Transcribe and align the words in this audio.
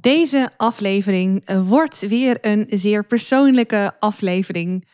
Deze 0.00 0.50
aflevering 0.56 1.42
wordt 1.66 2.00
weer 2.00 2.38
een 2.40 2.66
zeer 2.70 3.04
persoonlijke 3.04 3.94
aflevering 3.98 4.88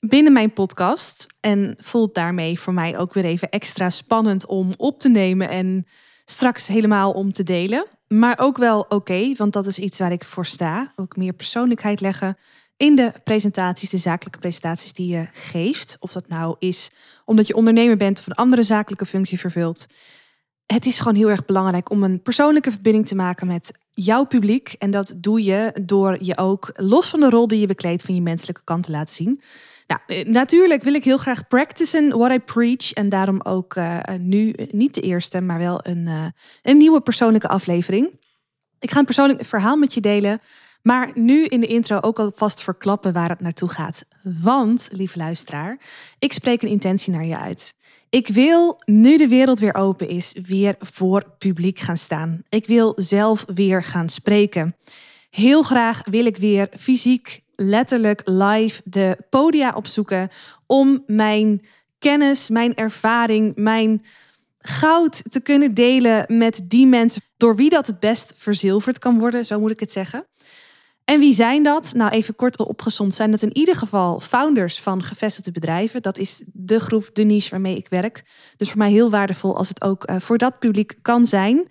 binnen 0.00 0.32
mijn 0.32 0.52
podcast. 0.52 1.26
En 1.40 1.76
voelt 1.78 2.14
daarmee 2.14 2.58
voor 2.60 2.72
mij 2.72 2.98
ook 2.98 3.14
weer 3.14 3.24
even 3.24 3.50
extra 3.50 3.90
spannend 3.90 4.46
om 4.46 4.72
op 4.76 4.98
te 4.98 5.08
nemen 5.08 5.48
en 5.48 5.86
straks 6.24 6.68
helemaal 6.68 7.12
om 7.12 7.32
te 7.32 7.42
delen. 7.42 7.86
Maar 8.08 8.38
ook 8.38 8.56
wel 8.56 8.84
oké, 8.88 9.34
want 9.36 9.52
dat 9.52 9.66
is 9.66 9.78
iets 9.78 9.98
waar 9.98 10.12
ik 10.12 10.24
voor 10.24 10.46
sta. 10.46 10.92
Ook 10.96 11.16
meer 11.16 11.32
persoonlijkheid 11.32 12.00
leggen 12.00 12.36
in 12.76 12.96
de 12.96 13.12
presentaties, 13.24 13.90
de 13.90 13.96
zakelijke 13.96 14.38
presentaties 14.38 14.92
die 14.92 15.06
je 15.06 15.28
geeft. 15.32 15.96
Of 16.00 16.12
dat 16.12 16.28
nou 16.28 16.56
is 16.58 16.90
omdat 17.24 17.46
je 17.46 17.54
ondernemer 17.54 17.96
bent 17.96 18.18
of 18.18 18.26
een 18.26 18.34
andere 18.34 18.62
zakelijke 18.62 19.06
functie 19.06 19.38
vervult. 19.38 19.86
Het 20.66 20.86
is 20.86 20.98
gewoon 20.98 21.14
heel 21.14 21.30
erg 21.30 21.44
belangrijk 21.44 21.90
om 21.90 22.02
een 22.02 22.22
persoonlijke 22.22 22.70
verbinding 22.70 23.06
te 23.06 23.14
maken 23.14 23.46
met 23.46 23.72
jouw 23.94 24.24
publiek. 24.24 24.74
En 24.78 24.90
dat 24.90 25.14
doe 25.16 25.44
je 25.44 25.72
door 25.80 26.16
je 26.20 26.38
ook, 26.38 26.70
los 26.74 27.08
van 27.08 27.20
de 27.20 27.30
rol 27.30 27.46
die 27.46 27.60
je 27.60 27.66
bekleedt, 27.66 28.02
van 28.02 28.14
je 28.14 28.20
menselijke 28.20 28.60
kant 28.64 28.84
te 28.84 28.90
laten 28.90 29.14
zien. 29.14 29.40
Nou, 29.86 30.00
eh, 30.06 30.26
natuurlijk 30.26 30.82
wil 30.82 30.94
ik 30.94 31.04
heel 31.04 31.18
graag 31.18 31.46
practicen 31.46 32.18
what 32.18 32.30
I 32.32 32.38
preach. 32.38 32.92
En 32.92 33.08
daarom 33.08 33.40
ook 33.42 33.74
uh, 33.74 33.98
nu 34.18 34.54
niet 34.70 34.94
de 34.94 35.00
eerste, 35.00 35.40
maar 35.40 35.58
wel 35.58 35.80
een, 35.82 36.32
een 36.62 36.76
nieuwe 36.76 37.00
persoonlijke 37.00 37.48
aflevering. 37.48 38.10
Ik 38.80 38.90
ga 38.90 38.98
een 38.98 39.04
persoonlijk 39.04 39.44
verhaal 39.44 39.76
met 39.76 39.94
je 39.94 40.00
delen. 40.00 40.40
Maar 40.82 41.10
nu 41.14 41.44
in 41.44 41.60
de 41.60 41.66
intro 41.66 41.98
ook 42.00 42.18
alvast 42.18 42.62
verklappen 42.62 43.12
waar 43.12 43.28
het 43.28 43.40
naartoe 43.40 43.68
gaat. 43.68 44.04
Want, 44.22 44.88
lieve 44.92 45.18
luisteraar, 45.18 45.78
ik 46.18 46.32
spreek 46.32 46.62
een 46.62 46.68
intentie 46.68 47.12
naar 47.12 47.24
je 47.24 47.38
uit. 47.38 47.74
Ik 48.10 48.28
wil, 48.28 48.82
nu 48.84 49.16
de 49.16 49.28
wereld 49.28 49.58
weer 49.58 49.74
open 49.74 50.08
is, 50.08 50.36
weer 50.46 50.76
voor 50.78 51.24
publiek 51.38 51.78
gaan 51.78 51.96
staan. 51.96 52.42
Ik 52.48 52.66
wil 52.66 52.92
zelf 52.96 53.44
weer 53.54 53.82
gaan 53.82 54.08
spreken. 54.08 54.76
Heel 55.30 55.62
graag 55.62 56.02
wil 56.04 56.26
ik 56.26 56.36
weer 56.36 56.68
fysiek, 56.78 57.42
letterlijk 57.56 58.22
live 58.24 58.80
de 58.84 59.16
podia 59.30 59.72
opzoeken 59.74 60.28
om 60.66 61.02
mijn 61.06 61.66
kennis, 61.98 62.48
mijn 62.48 62.74
ervaring, 62.74 63.52
mijn 63.56 64.04
goud 64.58 65.22
te 65.32 65.40
kunnen 65.40 65.74
delen 65.74 66.24
met 66.28 66.60
die 66.64 66.86
mensen 66.86 67.22
door 67.36 67.56
wie 67.56 67.70
dat 67.70 67.86
het 67.86 68.00
best 68.00 68.34
verzilverd 68.36 68.98
kan 68.98 69.18
worden, 69.18 69.44
zo 69.44 69.60
moet 69.60 69.70
ik 69.70 69.80
het 69.80 69.92
zeggen. 69.92 70.24
En 71.04 71.20
wie 71.20 71.34
zijn 71.34 71.62
dat? 71.62 71.92
Nou, 71.94 72.10
even 72.10 72.34
kort 72.34 72.58
opgezond 72.58 73.14
zijn 73.14 73.30
dat 73.30 73.42
in 73.42 73.56
ieder 73.56 73.76
geval 73.76 74.20
founders 74.20 74.80
van 74.80 75.02
gevestigde 75.02 75.50
bedrijven. 75.50 76.02
Dat 76.02 76.18
is 76.18 76.42
de 76.46 76.80
groep, 76.80 77.10
de 77.12 77.22
niche 77.22 77.50
waarmee 77.50 77.76
ik 77.76 77.88
werk. 77.88 78.24
Dus 78.56 78.68
voor 78.68 78.78
mij 78.78 78.90
heel 78.90 79.10
waardevol 79.10 79.56
als 79.56 79.68
het 79.68 79.82
ook 79.82 80.10
uh, 80.10 80.16
voor 80.18 80.38
dat 80.38 80.58
publiek 80.58 80.94
kan 81.02 81.26
zijn. 81.26 81.68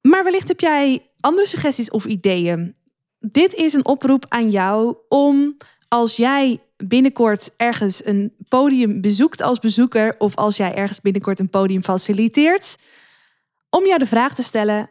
Maar 0.00 0.24
wellicht 0.24 0.48
heb 0.48 0.60
jij 0.60 1.06
andere 1.20 1.46
suggesties 1.46 1.90
of 1.90 2.04
ideeën. 2.04 2.76
Dit 3.18 3.54
is 3.54 3.72
een 3.72 3.86
oproep 3.86 4.24
aan 4.28 4.50
jou 4.50 4.96
om 5.08 5.56
als 5.88 6.16
jij 6.16 6.60
binnenkort 6.76 7.50
ergens 7.56 8.04
een 8.06 8.34
podium 8.48 9.00
bezoekt 9.00 9.42
als 9.42 9.58
bezoeker, 9.58 10.14
of 10.18 10.36
als 10.36 10.56
jij 10.56 10.74
ergens 10.74 11.00
binnenkort 11.00 11.38
een 11.38 11.50
podium 11.50 11.82
faciliteert, 11.82 12.76
om 13.70 13.86
jou 13.86 13.98
de 13.98 14.06
vraag 14.06 14.34
te 14.34 14.42
stellen: 14.42 14.90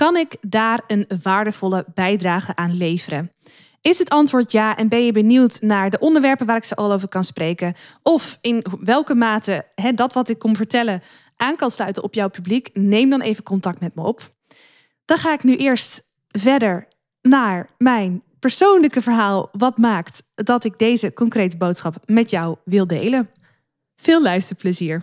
kan 0.00 0.16
ik 0.16 0.36
daar 0.40 0.80
een 0.86 1.06
waardevolle 1.22 1.84
bijdrage 1.94 2.56
aan 2.56 2.76
leveren? 2.76 3.32
Is 3.80 3.98
het 3.98 4.10
antwoord 4.10 4.52
ja 4.52 4.76
en 4.76 4.88
ben 4.88 5.04
je 5.04 5.12
benieuwd 5.12 5.60
naar 5.60 5.90
de 5.90 5.98
onderwerpen 5.98 6.46
waar 6.46 6.56
ik 6.56 6.64
ze 6.64 6.76
al 6.76 6.92
over 6.92 7.08
kan 7.08 7.24
spreken? 7.24 7.74
Of 8.02 8.38
in 8.40 8.64
welke 8.80 9.14
mate 9.14 9.64
dat 9.94 10.12
wat 10.12 10.28
ik 10.28 10.38
kom 10.38 10.56
vertellen 10.56 11.02
aan 11.36 11.56
kan 11.56 11.70
sluiten 11.70 12.02
op 12.02 12.14
jouw 12.14 12.28
publiek? 12.28 12.70
Neem 12.72 13.10
dan 13.10 13.20
even 13.20 13.42
contact 13.42 13.80
met 13.80 13.94
me 13.94 14.02
op. 14.02 14.30
Dan 15.06 15.18
ga 15.18 15.32
ik 15.32 15.42
nu 15.42 15.56
eerst 15.56 16.02
verder 16.28 16.88
naar 17.22 17.68
mijn 17.78 18.22
persoonlijke 18.38 19.02
verhaal. 19.02 19.48
Wat 19.52 19.78
maakt 19.78 20.22
dat 20.34 20.64
ik 20.64 20.78
deze 20.78 21.12
concrete 21.12 21.56
boodschap 21.56 21.94
met 22.06 22.30
jou 22.30 22.56
wil 22.64 22.86
delen? 22.86 23.30
Veel 23.96 24.22
luisterplezier. 24.22 25.02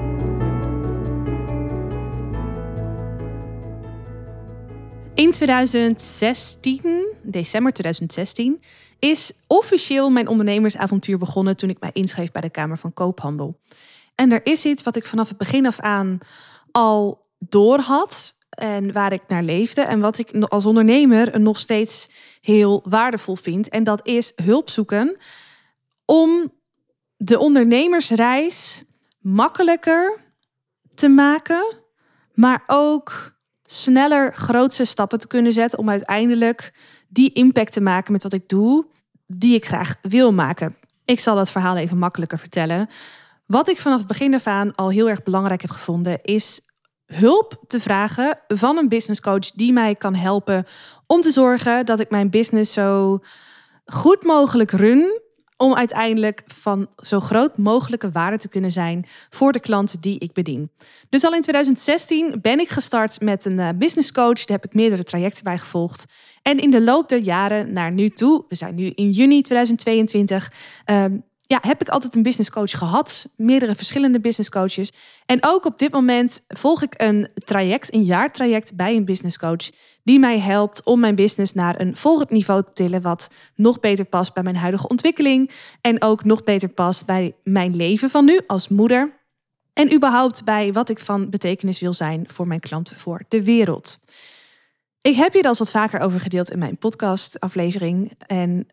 In 5.13 5.31
2016, 5.31 7.05
december 7.23 7.73
2016, 7.73 8.61
is 8.99 9.33
officieel 9.47 10.09
mijn 10.09 10.27
ondernemersavontuur 10.27 11.17
begonnen 11.17 11.57
toen 11.57 11.69
ik 11.69 11.79
mij 11.79 11.89
inschreef 11.93 12.31
bij 12.31 12.41
de 12.41 12.49
Kamer 12.49 12.77
van 12.77 12.93
Koophandel. 12.93 13.55
En 14.15 14.31
er 14.31 14.41
is 14.43 14.65
iets 14.65 14.83
wat 14.83 14.95
ik 14.95 15.05
vanaf 15.05 15.27
het 15.27 15.37
begin 15.37 15.65
af 15.65 15.79
aan 15.79 16.19
al 16.71 17.25
door 17.37 17.79
had 17.79 18.33
en 18.49 18.91
waar 18.91 19.13
ik 19.13 19.21
naar 19.27 19.43
leefde 19.43 19.81
en 19.81 19.99
wat 19.99 20.17
ik 20.17 20.43
als 20.43 20.65
ondernemer 20.65 21.39
nog 21.39 21.59
steeds 21.59 22.09
heel 22.41 22.81
waardevol 22.83 23.35
vind. 23.35 23.69
En 23.69 23.83
dat 23.83 24.07
is 24.07 24.31
hulp 24.35 24.69
zoeken 24.69 25.17
om 26.05 26.51
de 27.17 27.39
ondernemersreis 27.39 28.81
makkelijker 29.19 30.19
te 30.95 31.07
maken, 31.07 31.75
maar 32.33 32.63
ook 32.67 33.33
sneller 33.71 34.33
grootste 34.35 34.85
stappen 34.85 35.19
te 35.19 35.27
kunnen 35.27 35.53
zetten 35.53 35.79
om 35.79 35.89
uiteindelijk 35.89 36.73
die 37.07 37.33
impact 37.33 37.73
te 37.73 37.81
maken 37.81 38.11
met 38.11 38.23
wat 38.23 38.33
ik 38.33 38.49
doe, 38.49 38.85
die 39.27 39.55
ik 39.55 39.65
graag 39.65 39.95
wil 40.01 40.33
maken. 40.33 40.75
Ik 41.05 41.19
zal 41.19 41.35
dat 41.35 41.51
verhaal 41.51 41.75
even 41.75 41.97
makkelijker 41.97 42.39
vertellen. 42.39 42.89
Wat 43.45 43.69
ik 43.69 43.79
vanaf 43.79 43.97
het 43.97 44.07
begin 44.07 44.33
af 44.33 44.47
aan 44.47 44.75
al 44.75 44.89
heel 44.89 45.09
erg 45.09 45.23
belangrijk 45.23 45.61
heb 45.61 45.69
gevonden, 45.69 46.19
is 46.21 46.61
hulp 47.05 47.63
te 47.67 47.79
vragen 47.79 48.37
van 48.47 48.77
een 48.77 48.89
business 48.89 49.21
coach 49.21 49.51
die 49.51 49.73
mij 49.73 49.95
kan 49.95 50.15
helpen 50.15 50.65
om 51.07 51.21
te 51.21 51.31
zorgen 51.31 51.85
dat 51.85 51.99
ik 51.99 52.09
mijn 52.09 52.29
business 52.29 52.73
zo 52.73 53.19
goed 53.85 54.23
mogelijk 54.23 54.71
run 54.71 55.20
om 55.61 55.75
uiteindelijk 55.75 56.43
van 56.45 56.87
zo 56.97 57.19
groot 57.19 57.57
mogelijke 57.57 58.11
waarde 58.11 58.37
te 58.37 58.49
kunnen 58.49 58.71
zijn 58.71 59.05
voor 59.29 59.51
de 59.51 59.59
klanten 59.59 60.01
die 60.01 60.19
ik 60.19 60.33
bedien. 60.33 60.71
Dus 61.09 61.23
al 61.23 61.33
in 61.33 61.41
2016 61.41 62.39
ben 62.41 62.59
ik 62.59 62.69
gestart 62.69 63.21
met 63.21 63.45
een 63.45 63.59
eh, 63.59 63.69
business 63.75 64.11
coach. 64.11 64.45
Daar 64.45 64.57
heb 64.57 64.65
ik 64.65 64.73
meerdere 64.73 65.03
trajecten 65.03 65.43
bij 65.43 65.57
gevolgd. 65.57 66.05
En 66.41 66.59
in 66.59 66.71
de 66.71 66.81
loop 66.81 67.09
der 67.09 67.19
jaren 67.19 67.73
naar 67.73 67.91
nu 67.91 68.09
toe, 68.09 68.45
we 68.47 68.55
zijn 68.55 68.75
nu 68.75 68.85
in 68.85 69.09
juni 69.09 69.41
2022, 69.41 70.51
ja, 71.51 71.59
heb 71.61 71.81
ik 71.81 71.89
altijd 71.89 72.15
een 72.15 72.23
business 72.23 72.49
coach 72.49 72.71
gehad. 72.71 73.25
Meerdere 73.35 73.75
verschillende 73.75 74.19
business 74.19 74.49
coaches. 74.49 74.91
En 75.25 75.37
ook 75.41 75.65
op 75.65 75.79
dit 75.79 75.91
moment 75.91 76.45
volg 76.47 76.81
ik 76.81 76.93
een 76.97 77.27
traject, 77.33 77.93
een 77.93 78.03
jaartraject 78.03 78.75
bij 78.75 78.95
een 78.95 79.05
business 79.05 79.37
coach. 79.37 79.69
Die 80.03 80.19
mij 80.19 80.39
helpt 80.39 80.83
om 80.83 80.99
mijn 80.99 81.15
business 81.15 81.53
naar 81.53 81.79
een 81.79 81.95
volgend 81.95 82.29
niveau 82.29 82.63
te 82.63 82.73
tillen. 82.73 83.01
Wat 83.01 83.29
nog 83.55 83.79
beter 83.79 84.05
past 84.05 84.33
bij 84.33 84.43
mijn 84.43 84.55
huidige 84.55 84.87
ontwikkeling. 84.87 85.51
En 85.81 86.01
ook 86.01 86.23
nog 86.23 86.43
beter 86.43 86.69
past 86.69 87.05
bij 87.05 87.33
mijn 87.43 87.75
leven 87.75 88.09
van 88.09 88.25
nu 88.25 88.39
als 88.47 88.67
moeder. 88.67 89.19
En 89.73 89.93
überhaupt 89.93 90.43
bij 90.43 90.73
wat 90.73 90.89
ik 90.89 90.99
van 90.99 91.29
betekenis 91.29 91.79
wil 91.79 91.93
zijn 91.93 92.23
voor 92.27 92.47
mijn 92.47 92.59
klanten, 92.59 92.97
voor 92.97 93.23
de 93.27 93.43
wereld. 93.43 93.99
Ik 95.01 95.15
heb 95.15 95.33
hier 95.33 95.43
al 95.43 95.55
wat 95.57 95.71
vaker 95.71 95.99
over 95.99 96.19
gedeeld 96.19 96.51
in 96.51 96.59
mijn 96.59 96.77
podcast-aflevering. 96.77 98.11
En 98.27 98.67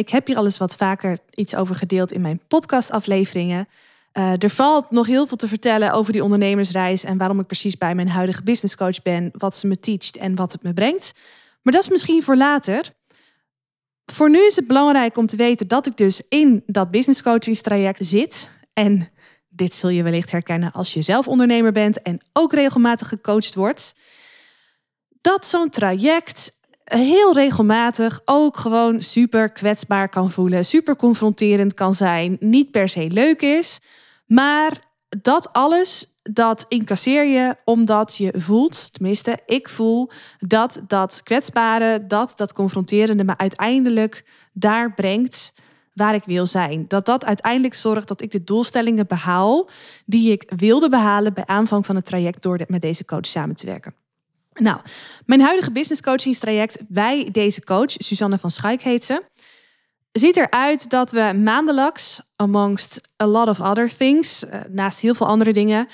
ik 0.00 0.08
heb 0.08 0.26
hier 0.26 0.36
al 0.36 0.44
eens 0.44 0.58
wat 0.58 0.76
vaker 0.76 1.18
iets 1.34 1.54
over 1.54 1.74
gedeeld 1.74 2.12
in 2.12 2.20
mijn 2.20 2.40
podcastafleveringen. 2.48 3.68
Uh, 4.12 4.42
er 4.42 4.50
valt 4.50 4.90
nog 4.90 5.06
heel 5.06 5.26
veel 5.26 5.36
te 5.36 5.48
vertellen 5.48 5.92
over 5.92 6.12
die 6.12 6.24
ondernemersreis 6.24 7.04
en 7.04 7.18
waarom 7.18 7.40
ik 7.40 7.46
precies 7.46 7.76
bij 7.78 7.94
mijn 7.94 8.08
huidige 8.08 8.42
business 8.42 8.76
coach 8.76 9.02
ben, 9.02 9.30
wat 9.32 9.56
ze 9.56 9.66
me 9.66 9.78
teacht 9.78 10.16
en 10.16 10.34
wat 10.34 10.52
het 10.52 10.62
me 10.62 10.72
brengt. 10.72 11.12
Maar 11.62 11.72
dat 11.72 11.82
is 11.82 11.88
misschien 11.88 12.22
voor 12.22 12.36
later. 12.36 12.92
Voor 14.06 14.30
nu 14.30 14.46
is 14.46 14.56
het 14.56 14.66
belangrijk 14.66 15.16
om 15.16 15.26
te 15.26 15.36
weten 15.36 15.68
dat 15.68 15.86
ik 15.86 15.96
dus 15.96 16.22
in 16.28 16.62
dat 16.66 16.90
business 16.90 17.22
zit. 17.98 18.50
En 18.72 19.08
dit 19.48 19.74
zul 19.74 19.88
je 19.88 20.02
wellicht 20.02 20.30
herkennen 20.30 20.72
als 20.72 20.94
je 20.94 21.02
zelf 21.02 21.28
ondernemer 21.28 21.72
bent 21.72 22.02
en 22.02 22.20
ook 22.32 22.52
regelmatig 22.52 23.08
gecoacht 23.08 23.54
wordt. 23.54 23.94
Dat 25.20 25.46
zo'n 25.46 25.70
traject 25.70 26.52
heel 26.98 27.32
regelmatig 27.32 28.20
ook 28.24 28.56
gewoon 28.56 29.02
super 29.02 29.50
kwetsbaar 29.50 30.08
kan 30.08 30.30
voelen, 30.30 30.64
super 30.64 30.96
confronterend 30.96 31.74
kan 31.74 31.94
zijn, 31.94 32.36
niet 32.40 32.70
per 32.70 32.88
se 32.88 33.06
leuk 33.10 33.42
is, 33.42 33.80
maar 34.26 34.72
dat 35.22 35.52
alles 35.52 36.10
dat 36.22 36.64
incasseer 36.68 37.24
je 37.24 37.56
omdat 37.64 38.16
je 38.16 38.34
voelt, 38.36 38.92
tenminste, 38.92 39.38
ik 39.46 39.68
voel 39.68 40.10
dat 40.38 40.80
dat 40.86 41.20
kwetsbare, 41.22 42.06
dat 42.06 42.32
dat 42.36 42.52
confronterende 42.52 43.24
me 43.24 43.36
uiteindelijk 43.36 44.24
daar 44.52 44.94
brengt 44.94 45.52
waar 45.92 46.14
ik 46.14 46.24
wil 46.24 46.46
zijn. 46.46 46.84
Dat 46.88 47.06
dat 47.06 47.24
uiteindelijk 47.24 47.74
zorgt 47.74 48.08
dat 48.08 48.20
ik 48.20 48.30
de 48.30 48.44
doelstellingen 48.44 49.06
behaal 49.06 49.68
die 50.06 50.32
ik 50.32 50.52
wilde 50.56 50.88
behalen 50.88 51.34
bij 51.34 51.46
aanvang 51.46 51.86
van 51.86 51.96
het 51.96 52.04
traject 52.04 52.42
door 52.42 52.60
met 52.66 52.82
deze 52.82 53.04
coach 53.04 53.26
samen 53.26 53.54
te 53.54 53.66
werken. 53.66 53.94
Nou, 54.60 54.78
mijn 55.26 55.40
huidige 55.40 55.72
business 55.72 56.02
coachingstraject 56.02 56.78
bij 56.88 57.28
deze 57.32 57.64
coach, 57.64 57.92
Suzanne 57.96 58.38
van 58.38 58.50
Schaik 58.50 58.82
heet 58.82 59.04
ze, 59.04 59.22
ziet 60.12 60.36
eruit 60.36 60.90
dat 60.90 61.10
we 61.10 61.32
maandelijks, 61.42 62.20
amongst 62.36 63.00
a 63.22 63.26
lot 63.26 63.48
of 63.48 63.60
other 63.60 63.96
things, 63.96 64.46
eh, 64.46 64.60
naast 64.68 65.00
heel 65.00 65.14
veel 65.14 65.26
andere 65.26 65.52
dingen, 65.52 65.88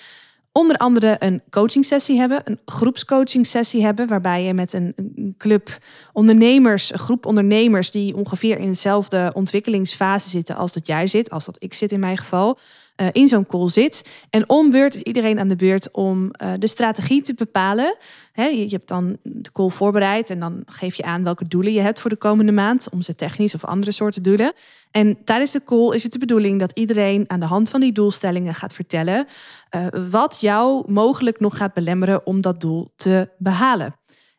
onder 0.53 0.77
andere 0.77 1.17
een 1.19 1.43
coaching 1.51 1.85
sessie 1.85 2.19
hebben, 2.19 2.41
een 2.45 2.61
groepscoaching 2.65 3.47
sessie 3.47 3.85
hebben, 3.85 4.07
waarbij 4.07 4.45
je 4.45 4.55
met 4.55 4.73
een, 4.73 4.95
club 5.39 5.79
ondernemers, 6.13 6.93
een 6.93 6.99
groep 6.99 7.27
ondernemers 7.27 7.91
die 7.91 8.15
ongeveer 8.17 8.59
in 8.59 8.67
dezelfde 8.67 9.31
ontwikkelingsfase 9.35 10.29
zitten 10.29 10.57
als 10.57 10.73
dat 10.73 10.87
jij 10.87 11.07
zit, 11.07 11.31
als 11.31 11.45
dat 11.45 11.57
ik 11.59 11.75
zit 11.75 11.93
in 11.93 12.01
mijn 12.01 12.17
geval, 12.17 12.59
uh, 12.97 13.07
in 13.13 13.29
zo'n 13.29 13.47
call 13.47 13.69
zit. 13.69 14.09
En 14.31 14.49
om 14.49 14.71
beurt 14.71 14.95
iedereen 14.95 15.39
aan 15.39 15.49
de 15.49 15.57
beurt 15.57 15.91
om 15.91 16.31
uh, 16.43 16.53
de 16.59 16.67
strategie 16.67 17.23
te 17.23 17.35
bepalen. 17.35 17.97
je, 18.35 18.67
hebt 18.71 18.89
dan 18.89 19.17
de 19.23 19.53
call 19.53 19.69
voorbereid 19.69 20.31
en 20.31 20.41
dan 20.41 20.63
geef 20.67 20.95
je 20.95 21.03
aan 21.03 21.25
welke 21.25 21.49
doelen 21.49 21.73
je 21.73 21.81
hebt 21.81 22.01
voor 22.01 22.11
de 22.11 22.17
komende 22.17 22.53
maand, 22.53 22.89
om 22.91 23.03
ze 23.03 23.15
technisch 23.15 23.55
of 23.55 23.65
andere 23.65 23.93
soorten 23.93 24.23
doelen. 24.23 24.53
En 24.91 25.25
tijdens 25.25 25.51
de 25.51 25.65
call 25.65 25.95
is 25.95 26.03
het 26.03 26.13
de 26.13 26.19
bedoeling 26.19 26.61
dat 26.61 26.73
iedereen 26.73 27.25
aan 27.27 27.41
de 27.41 27.47
hand 27.47 27.71
van 27.71 27.81
die 27.81 27.93
doelstellingen 27.93 28.55
gaat 28.55 28.75
vertellen 28.75 29.27
uh, 29.71 29.87
wat 30.11 30.39
jou 30.41 30.93
mogelijk 30.93 31.41
nog 31.41 31.57
gaat 31.57 31.75
belemmeren 31.75 32.27
om 32.27 32.41
dat 32.41 32.61
doel 32.61 32.93
te 32.97 33.29
behalen. 33.39 33.95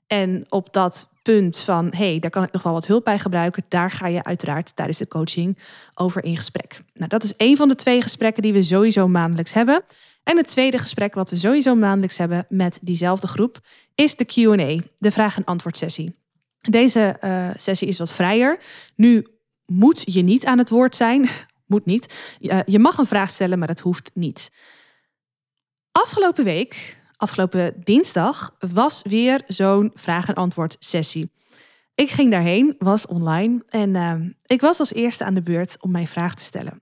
En 0.07 0.45
op 0.49 0.73
dat 0.73 1.09
punt 1.21 1.59
van, 1.59 1.93
hey, 1.95 2.19
daar 2.19 2.31
kan 2.31 2.43
ik 2.43 2.51
nog 2.51 2.63
wel 2.63 2.73
wat 2.73 2.87
hulp 2.87 3.03
bij 3.03 3.19
gebruiken, 3.19 3.63
daar 3.67 3.91
ga 3.91 4.07
je 4.07 4.23
uiteraard 4.23 4.75
tijdens 4.75 4.97
de 4.97 5.07
coaching 5.07 5.57
over 5.95 6.23
in 6.23 6.35
gesprek. 6.35 6.81
Nou, 6.93 7.09
dat 7.09 7.23
is 7.23 7.33
een 7.37 7.57
van 7.57 7.67
de 7.67 7.75
twee 7.75 8.01
gesprekken 8.01 8.43
die 8.43 8.53
we 8.53 8.63
sowieso 8.63 9.07
maandelijks 9.07 9.53
hebben. 9.53 9.83
En 10.23 10.37
het 10.37 10.47
tweede 10.47 10.77
gesprek 10.77 11.13
wat 11.13 11.29
we 11.29 11.35
sowieso 11.35 11.75
maandelijks 11.75 12.17
hebben 12.17 12.45
met 12.49 12.79
diezelfde 12.81 13.27
groep 13.27 13.59
is 13.95 14.15
de 14.15 14.25
Q&A, 14.25 14.83
de 14.97 15.11
vraag- 15.11 15.37
en 15.37 15.45
antwoord 15.45 15.77
sessie. 15.77 16.15
Deze 16.61 17.17
uh, 17.23 17.49
sessie 17.55 17.87
is 17.87 17.97
wat 17.97 18.13
vrijer. 18.13 18.59
Nu 18.95 19.27
moet 19.65 20.03
je 20.13 20.21
niet 20.21 20.45
aan 20.45 20.57
het 20.57 20.69
woord 20.69 20.95
zijn, 20.95 21.29
moet 21.65 21.85
niet. 21.85 22.37
Uh, 22.39 22.59
je 22.65 22.79
mag 22.79 22.97
een 22.97 23.05
vraag 23.05 23.29
stellen, 23.29 23.59
maar 23.59 23.67
dat 23.67 23.79
hoeft 23.79 24.11
niet. 24.13 24.51
Afgelopen 25.91 26.43
week 26.43 26.96
afgelopen 27.17 27.81
dinsdag 27.83 28.55
was 28.59 29.01
weer 29.03 29.41
zo'n 29.47 29.91
vraag- 29.95 30.27
en 30.27 30.33
antwoord 30.33 30.75
sessie. 30.79 31.29
Ik 31.95 32.09
ging 32.09 32.31
daarheen, 32.31 32.75
was 32.79 33.07
online 33.07 33.63
en 33.69 33.95
uh, 33.95 34.13
ik 34.45 34.61
was 34.61 34.79
als 34.79 34.93
eerste 34.93 35.23
aan 35.23 35.33
de 35.33 35.41
beurt 35.41 35.77
om 35.79 35.91
mijn 35.91 36.07
vraag 36.07 36.35
te 36.35 36.43
stellen. 36.43 36.81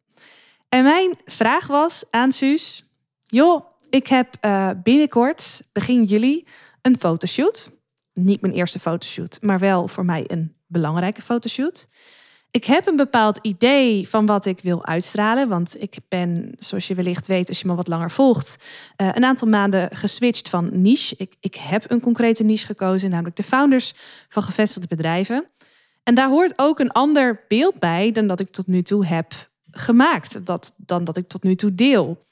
En 0.69 0.83
mijn 0.83 1.17
vraag 1.25 1.67
was 1.67 2.03
aan 2.09 2.31
Suus: 2.31 2.83
Joh, 3.25 3.65
ik 3.89 4.07
heb 4.07 4.37
uh, 4.41 4.69
binnenkort, 4.83 5.61
begin 5.71 6.03
juli, 6.03 6.45
een 6.81 6.99
fotoshoot. 6.99 7.71
Niet 8.13 8.41
mijn 8.41 8.53
eerste 8.53 8.79
fotoshoot, 8.79 9.37
maar 9.41 9.59
wel 9.59 9.87
voor 9.87 10.05
mij 10.05 10.23
een 10.27 10.55
belangrijke 10.67 11.21
fotoshoot. 11.21 11.87
Ik 12.55 12.65
heb 12.65 12.87
een 12.87 12.95
bepaald 12.95 13.39
idee 13.41 14.09
van 14.09 14.25
wat 14.25 14.45
ik 14.45 14.59
wil 14.61 14.85
uitstralen. 14.85 15.49
Want 15.49 15.81
ik 15.81 15.97
ben, 16.07 16.55
zoals 16.59 16.87
je 16.87 16.95
wellicht 16.95 17.27
weet, 17.27 17.49
als 17.49 17.59
je 17.59 17.67
me 17.67 17.75
wat 17.75 17.87
langer 17.87 18.11
volgt, 18.11 18.65
uh, 18.97 19.09
een 19.13 19.23
aantal 19.23 19.47
maanden 19.47 19.95
geswitcht 19.95 20.49
van 20.49 20.81
niche. 20.81 21.15
Ik, 21.17 21.35
ik 21.39 21.55
heb 21.55 21.91
een 21.91 21.99
concrete 21.99 22.43
niche 22.43 22.65
gekozen, 22.65 23.09
namelijk 23.09 23.35
de 23.35 23.43
founders 23.43 23.93
van 24.29 24.43
gevestigde 24.43 24.87
bedrijven. 24.87 25.45
En 26.03 26.15
daar 26.15 26.29
hoort 26.29 26.53
ook 26.55 26.79
een 26.79 26.91
ander 26.91 27.43
beeld 27.47 27.79
bij 27.79 28.11
dan 28.11 28.27
dat 28.27 28.39
ik 28.39 28.49
tot 28.49 28.67
nu 28.67 28.81
toe 28.81 29.05
heb 29.05 29.33
gemaakt. 29.71 30.45
Dat, 30.45 30.73
dan 30.77 31.03
dat 31.03 31.17
ik 31.17 31.27
tot 31.27 31.43
nu 31.43 31.55
toe 31.55 31.75
deel. 31.75 32.23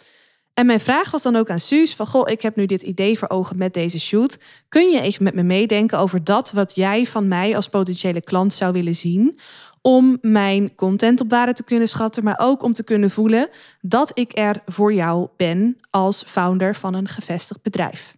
En 0.54 0.66
mijn 0.66 0.80
vraag 0.80 1.12
was 1.12 1.24
dan 1.24 1.36
ook 1.36 1.50
aan 1.50 1.60
Suus: 1.60 1.96
van 1.96 2.08
goh, 2.08 2.30
ik 2.30 2.42
heb 2.42 2.56
nu 2.56 2.66
dit 2.66 2.82
idee 2.82 3.18
voor 3.18 3.30
ogen 3.30 3.58
met 3.58 3.74
deze 3.74 4.00
shoot. 4.00 4.38
Kun 4.70 4.90
je 4.90 5.02
even 5.02 5.24
met 5.24 5.34
me 5.34 5.44
meedenken 5.44 6.00
over 6.00 6.24
dat 6.24 6.52
wat 6.52 6.76
jij 6.76 7.06
van 7.06 7.28
mij 7.28 7.56
als 7.56 7.68
potentiële 7.68 8.22
klant 8.22 8.54
zou 8.54 8.72
willen 8.72 8.96
zien? 8.96 9.40
Om 9.86 10.18
mijn 10.22 10.76
content 10.76 11.22
op 11.22 11.30
waarde 11.30 11.54
te 11.54 11.64
kunnen 11.64 11.88
schatten, 11.88 12.24
maar 12.24 12.40
ook 12.40 12.64
om 12.64 12.74
te 12.74 12.84
kunnen 12.84 13.10
voelen 13.10 13.50
dat 13.82 14.12
ik 14.14 14.38
er 14.38 14.62
voor 14.66 14.94
jou 14.94 15.28
ben 15.38 15.78
als 15.90 16.24
founder 16.28 16.76
van 16.76 16.94
een 16.94 17.08
gevestigd 17.08 17.62
bedrijf. 17.62 18.16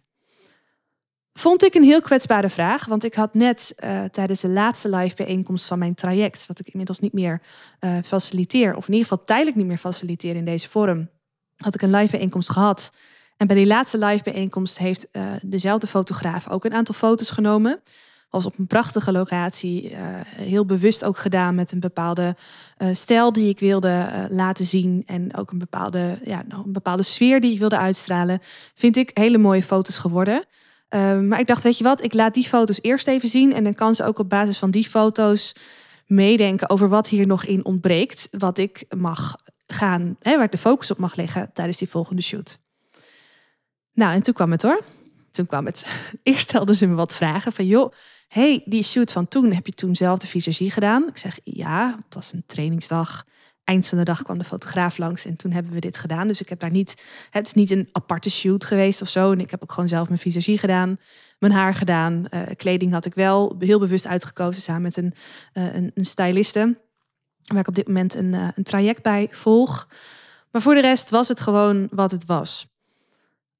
Vond 1.34 1.64
ik 1.64 1.74
een 1.74 1.82
heel 1.82 2.00
kwetsbare 2.00 2.48
vraag, 2.48 2.84
want 2.84 3.04
ik 3.04 3.14
had 3.14 3.34
net 3.34 3.74
uh, 3.84 4.04
tijdens 4.04 4.40
de 4.40 4.48
laatste 4.48 4.88
live 4.88 5.16
bijeenkomst 5.16 5.66
van 5.66 5.78
mijn 5.78 5.94
traject, 5.94 6.46
wat 6.46 6.58
ik 6.58 6.66
inmiddels 6.66 6.98
niet 6.98 7.12
meer 7.12 7.40
uh, 7.80 7.98
faciliteer, 8.04 8.76
of 8.76 8.86
in 8.86 8.92
ieder 8.92 9.08
geval 9.08 9.24
tijdelijk 9.24 9.56
niet 9.56 9.66
meer 9.66 9.78
faciliteer 9.78 10.36
in 10.36 10.44
deze 10.44 10.68
vorm, 10.68 11.08
had 11.56 11.74
ik 11.74 11.82
een 11.82 11.90
live 11.90 12.10
bijeenkomst 12.10 12.50
gehad. 12.50 12.92
En 13.36 13.46
bij 13.46 13.56
die 13.56 13.66
laatste 13.66 13.98
live 13.98 14.22
bijeenkomst 14.22 14.78
heeft 14.78 15.06
uh, 15.12 15.32
dezelfde 15.42 15.86
fotograaf 15.86 16.48
ook 16.48 16.64
een 16.64 16.74
aantal 16.74 16.94
foto's 16.94 17.30
genomen 17.30 17.80
was 18.30 18.46
op 18.46 18.58
een 18.58 18.66
prachtige 18.66 19.12
locatie. 19.12 19.90
Uh, 19.90 19.98
heel 20.24 20.66
bewust 20.66 21.04
ook 21.04 21.18
gedaan 21.18 21.54
met 21.54 21.72
een 21.72 21.80
bepaalde 21.80 22.36
uh, 22.78 22.88
stijl 22.92 23.32
die 23.32 23.48
ik 23.48 23.58
wilde 23.58 23.88
uh, 23.88 24.24
laten 24.28 24.64
zien. 24.64 25.02
En 25.06 25.36
ook 25.36 25.50
een 25.50 25.58
bepaalde, 25.58 26.18
ja, 26.24 26.44
een 26.48 26.72
bepaalde 26.72 27.02
sfeer 27.02 27.40
die 27.40 27.52
ik 27.52 27.58
wilde 27.58 27.78
uitstralen. 27.78 28.40
Vind 28.74 28.96
ik 28.96 29.10
hele 29.14 29.38
mooie 29.38 29.62
foto's 29.62 29.98
geworden. 29.98 30.44
Ehm, 30.88 31.28
maar 31.28 31.40
ik 31.40 31.46
dacht, 31.46 31.62
weet 31.62 31.78
je 31.78 31.84
wat, 31.84 32.02
ik 32.02 32.14
laat 32.14 32.34
die 32.34 32.46
foto's 32.46 32.82
eerst 32.82 33.06
even 33.06 33.28
zien. 33.28 33.54
En 33.54 33.64
dan 33.64 33.74
kan 33.74 33.94
ze 33.94 34.04
ook 34.04 34.18
op 34.18 34.28
basis 34.28 34.58
van 34.58 34.70
die 34.70 34.88
foto's 34.88 35.54
meedenken 36.06 36.70
over 36.70 36.88
wat 36.88 37.08
hier 37.08 37.26
nog 37.26 37.44
in 37.44 37.64
ontbreekt. 37.64 38.28
Wat 38.30 38.58
ik 38.58 38.84
mag 38.96 39.36
gaan, 39.66 40.16
hè, 40.20 40.34
waar 40.34 40.44
ik 40.44 40.50
de 40.50 40.58
focus 40.58 40.90
op 40.90 40.98
mag 40.98 41.14
leggen 41.14 41.50
tijdens 41.52 41.78
die 41.78 41.88
volgende 41.88 42.22
shoot. 42.22 42.58
Nou, 43.92 44.14
en 44.14 44.22
toen 44.22 44.34
kwam 44.34 44.50
het 44.50 44.62
hoor. 44.62 44.80
Toen 45.30 45.46
kwam 45.46 45.66
het. 45.66 45.90
Eerst 46.22 46.48
stelden 46.48 46.74
ze 46.74 46.86
me 46.86 46.94
wat 46.94 47.14
vragen 47.14 47.52
van, 47.52 47.66
joh, 47.66 47.92
hey, 48.28 48.62
die 48.64 48.82
shoot 48.82 49.12
van 49.12 49.28
toen, 49.28 49.52
heb 49.52 49.66
je 49.66 49.72
toen 49.72 49.96
zelf 49.96 50.18
de 50.18 50.26
visagie 50.26 50.70
gedaan? 50.70 51.08
Ik 51.08 51.18
zeg, 51.18 51.38
ja, 51.44 51.94
het 52.04 52.14
was 52.14 52.32
een 52.32 52.42
trainingsdag. 52.46 53.24
Eind 53.64 53.88
van 53.88 53.98
de 53.98 54.04
dag 54.04 54.22
kwam 54.22 54.38
de 54.38 54.44
fotograaf 54.44 54.98
langs 54.98 55.24
en 55.24 55.36
toen 55.36 55.52
hebben 55.52 55.72
we 55.72 55.80
dit 55.80 55.98
gedaan. 55.98 56.28
Dus 56.28 56.40
ik 56.40 56.48
heb 56.48 56.60
daar 56.60 56.70
niet, 56.70 57.02
het 57.30 57.46
is 57.46 57.52
niet 57.52 57.70
een 57.70 57.88
aparte 57.92 58.30
shoot 58.30 58.64
geweest 58.64 59.02
of 59.02 59.08
zo. 59.08 59.32
En 59.32 59.40
ik 59.40 59.50
heb 59.50 59.62
ook 59.62 59.72
gewoon 59.72 59.88
zelf 59.88 60.08
mijn 60.08 60.20
visagie 60.20 60.58
gedaan, 60.58 60.98
mijn 61.38 61.52
haar 61.52 61.74
gedaan. 61.74 62.24
Uh, 62.30 62.42
kleding 62.56 62.92
had 62.92 63.04
ik 63.04 63.14
wel 63.14 63.56
heel 63.58 63.78
bewust 63.78 64.06
uitgekozen 64.06 64.62
samen 64.62 64.82
met 64.82 64.96
een, 64.96 65.14
uh, 65.54 65.74
een, 65.74 66.04
styliste. 66.04 66.76
Waar 67.46 67.60
ik 67.60 67.68
op 67.68 67.74
dit 67.74 67.86
moment 67.86 68.14
een, 68.14 68.32
uh, 68.32 68.48
een 68.54 68.64
traject 68.64 69.02
bij 69.02 69.28
volg. 69.30 69.88
Maar 70.50 70.62
voor 70.62 70.74
de 70.74 70.80
rest 70.80 71.10
was 71.10 71.28
het 71.28 71.40
gewoon 71.40 71.88
wat 71.90 72.10
het 72.10 72.24
was. 72.24 72.66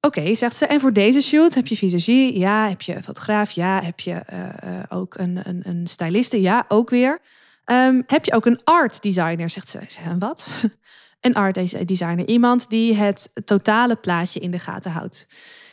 Oké, 0.01 0.35
zegt 0.35 0.55
ze. 0.55 0.65
En 0.65 0.79
voor 0.79 0.93
deze 0.93 1.21
shoot 1.21 1.53
heb 1.53 1.67
je 1.67 1.75
visagie? 1.75 2.37
Ja. 2.37 2.69
Heb 2.69 2.81
je 2.81 3.03
fotograaf? 3.03 3.51
Ja. 3.51 3.81
Heb 3.83 3.99
je 3.99 4.23
uh, 4.33 4.79
ook 4.89 5.17
een, 5.17 5.39
een, 5.43 5.61
een 5.63 5.87
styliste? 5.87 6.41
Ja, 6.41 6.65
ook 6.67 6.89
weer. 6.89 7.19
Um, 7.65 8.03
heb 8.07 8.25
je 8.25 8.33
ook 8.33 8.45
een 8.45 8.61
art 8.63 9.01
designer? 9.01 9.49
Zegt 9.49 9.69
ze. 9.69 9.79
Wat? 10.19 10.49
een 11.21 11.33
art 11.33 11.87
designer. 11.87 12.27
Iemand 12.27 12.69
die 12.69 12.95
het 12.95 13.31
totale 13.45 13.95
plaatje 13.95 14.39
in 14.39 14.51
de 14.51 14.59
gaten 14.59 14.91
houdt. 14.91 15.27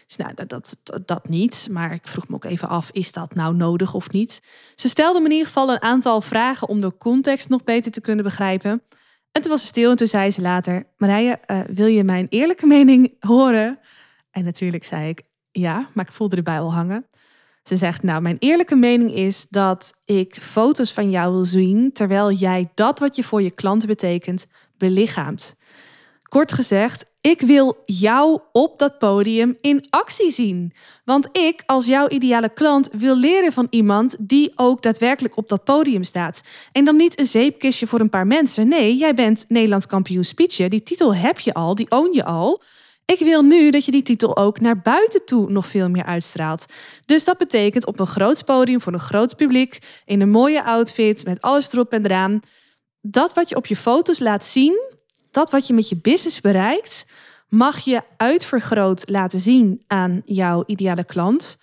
Dus 0.06 0.16
nou, 0.16 0.34
dat, 0.34 0.76
dat, 0.82 1.06
dat 1.06 1.28
niet. 1.28 1.68
Maar 1.70 1.92
ik 1.92 2.08
vroeg 2.08 2.28
me 2.28 2.34
ook 2.34 2.44
even 2.44 2.68
af, 2.68 2.90
is 2.92 3.12
dat 3.12 3.34
nou 3.34 3.56
nodig 3.56 3.94
of 3.94 4.10
niet? 4.10 4.42
Ze 4.74 4.88
stelde 4.88 5.18
me 5.18 5.24
in 5.24 5.30
ieder 5.30 5.46
geval 5.46 5.72
een 5.72 5.82
aantal 5.82 6.20
vragen 6.20 6.68
om 6.68 6.80
de 6.80 6.96
context 6.96 7.48
nog 7.48 7.64
beter 7.64 7.90
te 7.90 8.00
kunnen 8.00 8.24
begrijpen. 8.24 8.82
En 9.32 9.42
toen 9.42 9.50
was 9.50 9.60
ze 9.60 9.66
stil 9.66 9.90
en 9.90 9.96
toen 9.96 10.06
zei 10.06 10.30
ze 10.30 10.40
later... 10.40 10.86
Marije, 10.96 11.38
uh, 11.46 11.60
wil 11.66 11.86
je 11.86 12.04
mijn 12.04 12.26
eerlijke 12.30 12.66
mening 12.66 13.12
horen? 13.20 13.78
En 14.34 14.44
natuurlijk 14.44 14.84
zei 14.84 15.08
ik 15.08 15.22
ja, 15.50 15.88
maar 15.92 16.04
ik 16.04 16.12
voelde 16.12 16.36
erbij 16.36 16.60
al 16.60 16.74
hangen. 16.74 17.06
Ze 17.64 17.76
zegt, 17.76 18.02
nou, 18.02 18.22
mijn 18.22 18.36
eerlijke 18.38 18.76
mening 18.76 19.14
is 19.14 19.46
dat 19.50 19.94
ik 20.04 20.34
foto's 20.34 20.92
van 20.92 21.10
jou 21.10 21.32
wil 21.32 21.44
zien 21.44 21.92
terwijl 21.92 22.32
jij 22.32 22.70
dat 22.74 22.98
wat 22.98 23.16
je 23.16 23.24
voor 23.24 23.42
je 23.42 23.50
klanten 23.50 23.88
betekent 23.88 24.46
belichaamt. 24.78 25.56
Kort 26.22 26.52
gezegd, 26.52 27.06
ik 27.20 27.40
wil 27.40 27.82
jou 27.86 28.40
op 28.52 28.78
dat 28.78 28.98
podium 28.98 29.56
in 29.60 29.86
actie 29.90 30.30
zien. 30.30 30.72
Want 31.04 31.28
ik, 31.32 31.62
als 31.66 31.86
jouw 31.86 32.08
ideale 32.08 32.48
klant, 32.48 32.88
wil 32.92 33.16
leren 33.16 33.52
van 33.52 33.66
iemand 33.70 34.16
die 34.18 34.52
ook 34.54 34.82
daadwerkelijk 34.82 35.36
op 35.36 35.48
dat 35.48 35.64
podium 35.64 36.04
staat. 36.04 36.40
En 36.72 36.84
dan 36.84 36.96
niet 36.96 37.18
een 37.18 37.26
zeepkistje 37.26 37.86
voor 37.86 38.00
een 38.00 38.08
paar 38.08 38.26
mensen. 38.26 38.68
Nee, 38.68 38.96
jij 38.96 39.14
bent 39.14 39.44
Nederlands 39.48 39.86
kampioen 39.86 40.24
speechen. 40.24 40.70
Die 40.70 40.82
titel 40.82 41.14
heb 41.14 41.38
je 41.38 41.54
al, 41.54 41.74
die 41.74 41.90
own 41.90 42.12
je 42.12 42.24
al. 42.24 42.62
Ik 43.06 43.18
wil 43.18 43.42
nu 43.42 43.70
dat 43.70 43.84
je 43.84 43.90
die 43.90 44.02
titel 44.02 44.36
ook 44.36 44.60
naar 44.60 44.78
buiten 44.80 45.24
toe 45.24 45.50
nog 45.50 45.66
veel 45.66 45.88
meer 45.88 46.04
uitstraalt. 46.04 46.64
Dus 47.06 47.24
dat 47.24 47.38
betekent 47.38 47.86
op 47.86 48.00
een 48.00 48.06
groot 48.06 48.44
podium 48.44 48.80
voor 48.80 48.92
een 48.92 49.00
groot 49.00 49.36
publiek, 49.36 49.78
in 50.04 50.20
een 50.20 50.30
mooie 50.30 50.64
outfit, 50.64 51.24
met 51.24 51.40
alles 51.40 51.72
erop 51.72 51.92
en 51.92 52.04
eraan. 52.04 52.40
Dat 53.00 53.34
wat 53.34 53.48
je 53.48 53.56
op 53.56 53.66
je 53.66 53.76
foto's 53.76 54.18
laat 54.18 54.44
zien, 54.44 54.94
dat 55.30 55.50
wat 55.50 55.66
je 55.66 55.74
met 55.74 55.88
je 55.88 55.96
business 55.96 56.40
bereikt, 56.40 57.06
mag 57.48 57.78
je 57.78 58.02
uitvergroot 58.16 59.08
laten 59.08 59.40
zien 59.40 59.84
aan 59.86 60.22
jouw 60.24 60.62
ideale 60.66 61.04
klant, 61.04 61.58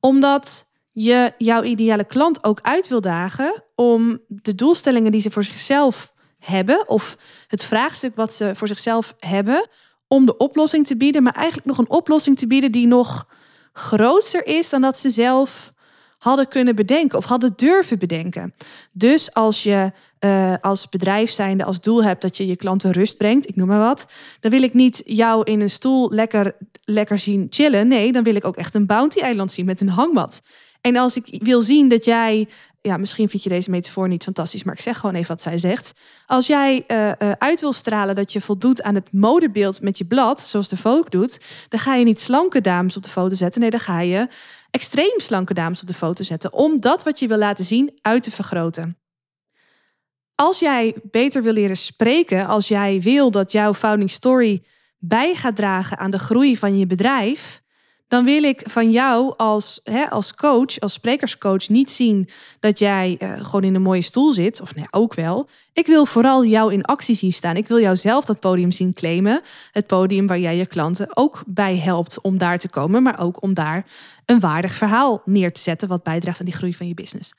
omdat 0.00 0.66
je 0.92 1.32
jouw 1.38 1.62
ideale 1.62 2.04
klant 2.04 2.44
ook 2.44 2.58
uit 2.62 2.88
wil 2.88 3.00
dagen 3.00 3.62
om 3.74 4.20
de 4.26 4.54
doelstellingen 4.54 5.12
die 5.12 5.20
ze 5.20 5.30
voor 5.30 5.44
zichzelf 5.44 6.12
hebben, 6.38 6.88
of 6.88 7.16
het 7.48 7.64
vraagstuk 7.64 8.16
wat 8.16 8.34
ze 8.34 8.54
voor 8.54 8.68
zichzelf 8.68 9.14
hebben, 9.18 9.68
om 10.08 10.26
de 10.26 10.36
oplossing 10.36 10.86
te 10.86 10.96
bieden, 10.96 11.22
maar 11.22 11.34
eigenlijk 11.34 11.66
nog 11.66 11.78
een 11.78 11.90
oplossing 11.90 12.38
te 12.38 12.46
bieden 12.46 12.72
die 12.72 12.86
nog 12.86 13.26
groter 13.72 14.46
is 14.46 14.68
dan 14.68 14.80
dat 14.80 14.98
ze 14.98 15.10
zelf 15.10 15.72
hadden 16.18 16.48
kunnen 16.48 16.76
bedenken 16.76 17.18
of 17.18 17.24
hadden 17.24 17.52
durven 17.56 17.98
bedenken. 17.98 18.54
Dus 18.92 19.34
als 19.34 19.62
je 19.62 19.92
uh, 20.20 20.54
als 20.60 20.88
bedrijf 20.88 21.30
zijnde 21.30 21.64
als 21.64 21.80
doel 21.80 22.04
hebt 22.04 22.22
dat 22.22 22.36
je 22.36 22.46
je 22.46 22.56
klanten 22.56 22.90
rust 22.90 23.16
brengt, 23.16 23.48
ik 23.48 23.56
noem 23.56 23.68
maar 23.68 23.78
wat, 23.78 24.06
dan 24.40 24.50
wil 24.50 24.62
ik 24.62 24.74
niet 24.74 25.02
jou 25.04 25.44
in 25.44 25.60
een 25.60 25.70
stoel 25.70 26.10
lekker, 26.10 26.56
lekker 26.84 27.18
zien 27.18 27.46
chillen. 27.50 27.88
Nee, 27.88 28.12
dan 28.12 28.22
wil 28.22 28.34
ik 28.34 28.44
ook 28.44 28.56
echt 28.56 28.74
een 28.74 28.86
bounty-eiland 28.86 29.52
zien 29.52 29.64
met 29.66 29.80
een 29.80 29.88
hangmat. 29.88 30.42
En 30.80 30.96
als 30.96 31.16
ik 31.16 31.42
wil 31.42 31.62
zien 31.62 31.88
dat 31.88 32.04
jij 32.04 32.48
ja, 32.86 32.96
misschien 32.96 33.28
vind 33.28 33.42
je 33.42 33.48
deze 33.48 33.70
metafoor 33.70 34.08
niet 34.08 34.22
fantastisch, 34.22 34.64
maar 34.64 34.74
ik 34.74 34.80
zeg 34.80 34.98
gewoon 34.98 35.14
even 35.14 35.28
wat 35.28 35.42
zij 35.42 35.58
zegt. 35.58 35.92
Als 36.26 36.46
jij 36.46 36.84
uh, 36.88 37.10
uit 37.38 37.60
wil 37.60 37.72
stralen 37.72 38.14
dat 38.14 38.32
je 38.32 38.40
voldoet 38.40 38.82
aan 38.82 38.94
het 38.94 39.12
modebeeld 39.12 39.80
met 39.80 39.98
je 39.98 40.04
blad, 40.04 40.40
zoals 40.40 40.68
de 40.68 40.76
Vogue 40.76 41.10
doet, 41.10 41.40
dan 41.68 41.80
ga 41.80 41.94
je 41.94 42.04
niet 42.04 42.20
slanke 42.20 42.60
dames 42.60 42.96
op 42.96 43.02
de 43.02 43.08
foto 43.08 43.34
zetten. 43.34 43.60
Nee, 43.60 43.70
dan 43.70 43.80
ga 43.80 44.00
je 44.00 44.28
extreem 44.70 45.20
slanke 45.20 45.54
dames 45.54 45.80
op 45.80 45.86
de 45.86 45.94
foto 45.94 46.22
zetten. 46.22 46.52
Om 46.52 46.80
dat 46.80 47.04
wat 47.04 47.18
je 47.18 47.28
wil 47.28 47.38
laten 47.38 47.64
zien 47.64 47.98
uit 48.00 48.22
te 48.22 48.30
vergroten. 48.30 48.96
Als 50.34 50.58
jij 50.58 50.94
beter 51.02 51.42
wil 51.42 51.52
leren 51.52 51.76
spreken, 51.76 52.46
als 52.46 52.68
jij 52.68 53.00
wil 53.00 53.30
dat 53.30 53.52
jouw 53.52 53.74
founding 53.74 54.10
story 54.10 54.62
bij 54.98 55.34
gaat 55.34 55.56
dragen 55.56 55.98
aan 55.98 56.10
de 56.10 56.18
groei 56.18 56.56
van 56.56 56.78
je 56.78 56.86
bedrijf, 56.86 57.62
dan 58.08 58.24
wil 58.24 58.42
ik 58.42 58.62
van 58.64 58.90
jou 58.90 59.34
als, 59.36 59.80
hè, 59.84 60.10
als 60.10 60.34
coach, 60.34 60.80
als 60.80 60.92
sprekerscoach, 60.92 61.68
niet 61.68 61.90
zien 61.90 62.28
dat 62.60 62.78
jij 62.78 63.16
uh, 63.18 63.44
gewoon 63.44 63.64
in 63.64 63.74
een 63.74 63.82
mooie 63.82 64.02
stoel 64.02 64.32
zit. 64.32 64.60
Of 64.60 64.74
nee, 64.74 64.86
ook 64.90 65.14
wel. 65.14 65.48
Ik 65.72 65.86
wil 65.86 66.06
vooral 66.06 66.44
jou 66.44 66.72
in 66.72 66.84
actie 66.84 67.14
zien 67.14 67.32
staan. 67.32 67.56
Ik 67.56 67.68
wil 67.68 67.80
jou 67.80 67.96
zelf 67.96 68.24
dat 68.24 68.40
podium 68.40 68.70
zien 68.70 68.92
claimen. 68.92 69.40
Het 69.72 69.86
podium 69.86 70.26
waar 70.26 70.38
jij 70.38 70.56
je 70.56 70.66
klanten 70.66 71.16
ook 71.16 71.42
bij 71.46 71.78
helpt 71.78 72.20
om 72.20 72.38
daar 72.38 72.58
te 72.58 72.68
komen, 72.68 73.02
maar 73.02 73.20
ook 73.20 73.42
om 73.42 73.54
daar 73.54 73.86
een 74.24 74.40
waardig 74.40 74.72
verhaal 74.72 75.22
neer 75.24 75.52
te 75.52 75.60
zetten 75.60 75.88
wat 75.88 76.02
bijdraagt 76.02 76.38
aan 76.38 76.46
die 76.46 76.54
groei 76.54 76.74
van 76.74 76.88
je 76.88 76.94
business. 76.94 77.32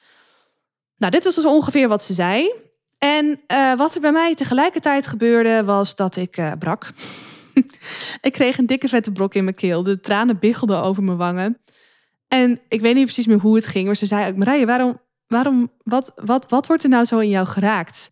Nou, 0.98 1.12
dit 1.12 1.24
was 1.24 1.36
dus 1.36 1.46
ongeveer 1.46 1.88
wat 1.88 2.04
ze 2.04 2.14
zei. 2.14 2.52
En 2.98 3.42
uh, 3.48 3.74
wat 3.74 3.96
er 3.96 4.02
bij 4.02 4.12
mij 4.12 4.36
tegelijkertijd 4.36 5.08
gebeurde, 5.08 5.64
was 5.64 5.96
dat 5.96 6.16
ik 6.16 6.38
uh, 6.38 6.52
brak. 6.60 6.92
ik 8.28 8.32
kreeg 8.32 8.58
een 8.58 8.66
dikke 8.66 8.88
vette 8.88 9.12
brok 9.12 9.34
in 9.34 9.44
mijn 9.44 9.56
keel. 9.56 9.84
De 9.84 10.00
tranen 10.00 10.40
biggelden 10.40 10.82
over 10.82 11.04
mijn 11.04 11.18
wangen. 11.18 11.58
En 12.28 12.60
ik 12.68 12.82
weet 12.82 12.96
niet 12.96 13.04
precies 13.04 13.28
meer 13.28 13.40
hoe 13.40 13.56
het 13.56 13.68
ging. 13.68 13.86
Maar 13.86 13.96
ze 13.96 14.06
zei 14.06 14.30
ook, 14.30 14.36
Marije, 14.36 14.66
waarom, 14.66 15.00
waarom, 15.28 15.72
wat, 15.84 16.12
wat, 16.16 16.50
wat 16.50 16.68
wordt 16.68 16.84
er 16.84 16.90
nou 16.90 17.06
zo 17.06 17.20
in 17.20 17.30
jou 17.30 17.48
geraakt? 17.48 18.12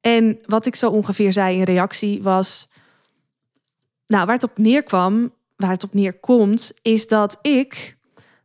En 0.00 0.38
wat 0.46 0.66
ik 0.66 0.76
zo 0.76 0.90
ongeveer 0.90 1.32
zei 1.32 1.56
in 1.56 1.62
reactie 1.62 2.22
was... 2.22 2.68
Nou, 4.06 4.26
waar 4.26 4.34
het 4.34 4.44
op 4.44 4.58
neerkwam, 4.58 5.32
waar 5.56 5.70
het 5.70 5.84
op 5.84 5.94
neerkomt, 5.94 6.72
is 6.82 7.06
dat 7.06 7.38
ik 7.42 7.96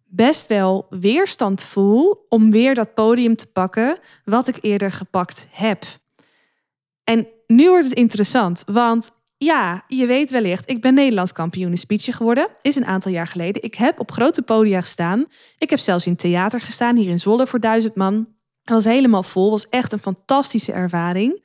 best 0.05 0.47
wel 0.47 0.85
weerstand 0.89 1.61
voel 1.61 2.25
om 2.29 2.51
weer 2.51 2.75
dat 2.75 2.93
podium 2.93 3.35
te 3.35 3.47
pakken 3.47 3.99
wat 4.25 4.47
ik 4.47 4.57
eerder 4.61 4.91
gepakt 4.91 5.47
heb. 5.49 5.83
En 7.03 7.27
nu 7.47 7.69
wordt 7.69 7.85
het 7.89 7.97
interessant, 7.97 8.63
want 8.65 9.11
ja, 9.41 9.83
je 9.87 10.05
weet 10.05 10.31
wellicht, 10.31 10.69
ik 10.69 10.81
ben 10.81 10.93
Nederlands 10.93 11.31
kampioen 11.31 11.71
in 11.71 11.77
speechen 11.77 12.13
geworden. 12.13 12.47
Is 12.61 12.75
een 12.75 12.85
aantal 12.85 13.11
jaar 13.11 13.27
geleden. 13.27 13.63
Ik 13.63 13.75
heb 13.75 13.99
op 13.99 14.11
grote 14.11 14.41
podia 14.41 14.81
gestaan. 14.81 15.25
Ik 15.57 15.69
heb 15.69 15.79
zelfs 15.79 16.05
in 16.05 16.15
theater 16.15 16.61
gestaan, 16.61 16.95
hier 16.95 17.09
in 17.09 17.19
Zwolle 17.19 17.47
voor 17.47 17.59
duizend 17.59 17.95
man. 17.95 18.27
Het 18.63 18.73
was 18.73 18.83
helemaal 18.83 19.23
vol, 19.23 19.49
was 19.49 19.69
echt 19.69 19.91
een 19.91 19.99
fantastische 19.99 20.71
ervaring. 20.71 21.41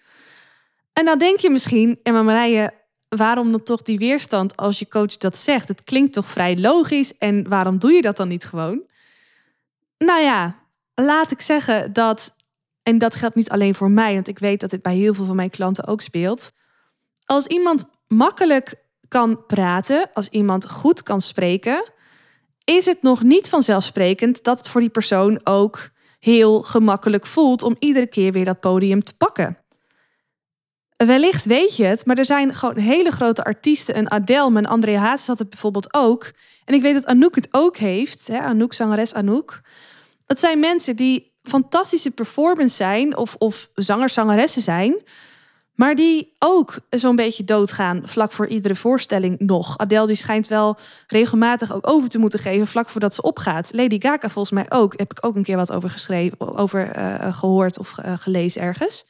En 0.92 1.04
dan 1.04 1.18
denk 1.18 1.38
je 1.38 1.50
misschien, 1.50 1.98
Emma 2.02 2.22
Marije, 2.22 2.72
waarom 3.08 3.50
dan 3.50 3.62
toch 3.62 3.82
die 3.82 3.98
weerstand 3.98 4.56
als 4.56 4.78
je 4.78 4.88
coach 4.88 5.16
dat 5.16 5.38
zegt? 5.38 5.68
Het 5.68 5.84
klinkt 5.84 6.12
toch 6.12 6.26
vrij 6.26 6.58
logisch 6.58 7.18
en 7.18 7.48
waarom 7.48 7.78
doe 7.78 7.92
je 7.92 8.02
dat 8.02 8.16
dan 8.16 8.28
niet 8.28 8.44
gewoon? 8.44 8.82
Nou 9.98 10.22
ja, 10.22 10.54
laat 10.94 11.30
ik 11.30 11.40
zeggen 11.40 11.92
dat, 11.92 12.34
en 12.82 12.98
dat 12.98 13.16
geldt 13.16 13.34
niet 13.34 13.50
alleen 13.50 13.74
voor 13.74 13.90
mij, 13.90 14.14
want 14.14 14.28
ik 14.28 14.38
weet 14.38 14.60
dat 14.60 14.70
dit 14.70 14.82
bij 14.82 14.96
heel 14.96 15.14
veel 15.14 15.24
van 15.24 15.36
mijn 15.36 15.50
klanten 15.50 15.86
ook 15.86 16.00
speelt 16.00 16.52
als 17.26 17.46
iemand 17.46 17.84
makkelijk 18.06 18.74
kan 19.08 19.46
praten, 19.46 20.10
als 20.14 20.28
iemand 20.28 20.70
goed 20.70 21.02
kan 21.02 21.20
spreken, 21.20 21.84
is 22.64 22.86
het 22.86 23.02
nog 23.02 23.22
niet 23.22 23.48
vanzelfsprekend 23.48 24.44
dat 24.44 24.58
het 24.58 24.68
voor 24.68 24.80
die 24.80 24.90
persoon 24.90 25.40
ook 25.46 25.90
heel 26.18 26.62
gemakkelijk 26.62 27.26
voelt 27.26 27.62
om 27.62 27.76
iedere 27.78 28.06
keer 28.06 28.32
weer 28.32 28.44
dat 28.44 28.60
podium 28.60 29.04
te 29.04 29.16
pakken. 29.16 29.58
Wellicht 30.96 31.44
weet 31.44 31.76
je 31.76 31.84
het, 31.84 32.06
maar 32.06 32.18
er 32.18 32.24
zijn 32.24 32.54
gewoon 32.54 32.76
hele 32.76 33.10
grote 33.10 33.44
artiesten. 33.44 33.98
Een 33.98 34.10
Adele, 34.10 34.56
en 34.56 34.66
André 34.66 34.96
Hazes 34.96 35.26
had 35.26 35.38
het 35.38 35.50
bijvoorbeeld 35.50 35.94
ook. 35.94 36.32
En 36.64 36.74
ik 36.74 36.82
weet 36.82 36.94
dat 36.94 37.06
Anouk 37.06 37.34
het 37.34 37.48
ook 37.50 37.76
heeft. 37.76 38.26
Hè? 38.26 38.38
Anouk, 38.38 38.72
zangeres 38.72 39.14
Anouk. 39.14 39.60
Dat 40.26 40.40
zijn 40.40 40.60
mensen 40.60 40.96
die 40.96 41.32
fantastische 41.42 42.10
performance 42.10 42.74
zijn 42.74 43.16
of, 43.16 43.34
of 43.38 43.68
zangers, 43.74 44.14
zangeressen 44.14 44.62
zijn. 44.62 44.96
Maar 45.74 45.94
die 45.94 46.34
ook 46.38 46.78
zo'n 46.90 47.16
beetje 47.16 47.44
doodgaan 47.44 48.00
vlak 48.04 48.32
voor 48.32 48.46
iedere 48.46 48.74
voorstelling 48.74 49.38
nog. 49.38 49.78
Adele 49.78 50.06
die 50.06 50.16
schijnt 50.16 50.48
wel 50.48 50.76
regelmatig 51.06 51.72
ook 51.72 51.90
over 51.90 52.08
te 52.08 52.18
moeten 52.18 52.38
geven 52.38 52.66
vlak 52.66 52.88
voordat 52.88 53.14
ze 53.14 53.22
opgaat. 53.22 53.72
Lady 53.72 54.00
Gaga 54.00 54.28
volgens 54.28 54.54
mij 54.54 54.66
ook. 54.68 54.94
Heb 54.96 55.10
ik 55.10 55.26
ook 55.26 55.36
een 55.36 55.42
keer 55.42 55.56
wat 55.56 55.72
over 55.72 55.90
geschreven, 55.90 56.56
over 56.56 56.96
uh, 56.96 57.34
gehoord 57.36 57.78
of 57.78 57.94
uh, 57.98 58.12
gelezen 58.18 58.62
ergens. 58.62 59.04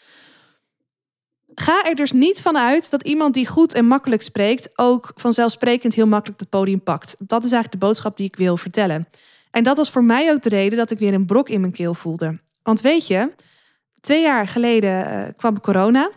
Ga 1.55 1.85
er 1.85 1.95
dus 1.95 2.13
niet 2.13 2.43
van 2.43 2.59
uit 2.59 2.91
dat 2.91 3.03
iemand 3.03 3.35
die 3.35 3.47
goed 3.47 3.75
en 3.75 3.87
makkelijk 3.87 4.23
spreekt 4.23 4.79
ook 4.79 5.13
vanzelfsprekend 5.15 5.95
heel 5.95 6.07
makkelijk 6.07 6.41
het 6.41 6.49
podium 6.49 6.83
pakt. 6.83 7.15
Dat 7.19 7.45
is 7.45 7.53
eigenlijk 7.53 7.81
de 7.81 7.87
boodschap 7.87 8.17
die 8.17 8.27
ik 8.27 8.37
wil 8.37 8.57
vertellen. 8.57 9.09
En 9.51 9.63
dat 9.63 9.77
was 9.77 9.91
voor 9.91 10.05
mij 10.05 10.33
ook 10.33 10.43
de 10.43 10.49
reden 10.49 10.79
dat 10.79 10.91
ik 10.91 10.99
weer 10.99 11.15
een 11.15 11.27
brok 11.27 11.49
in 11.49 11.61
mijn 11.61 11.73
keel 11.73 11.95
voelde. 11.95 12.39
Want 12.63 12.81
weet 12.81 13.07
je, 13.07 13.31
twee 14.01 14.23
jaar 14.23 14.49
geleden 14.49 15.13
uh, 15.13 15.29
kwam 15.37 15.61
corona 15.61 16.11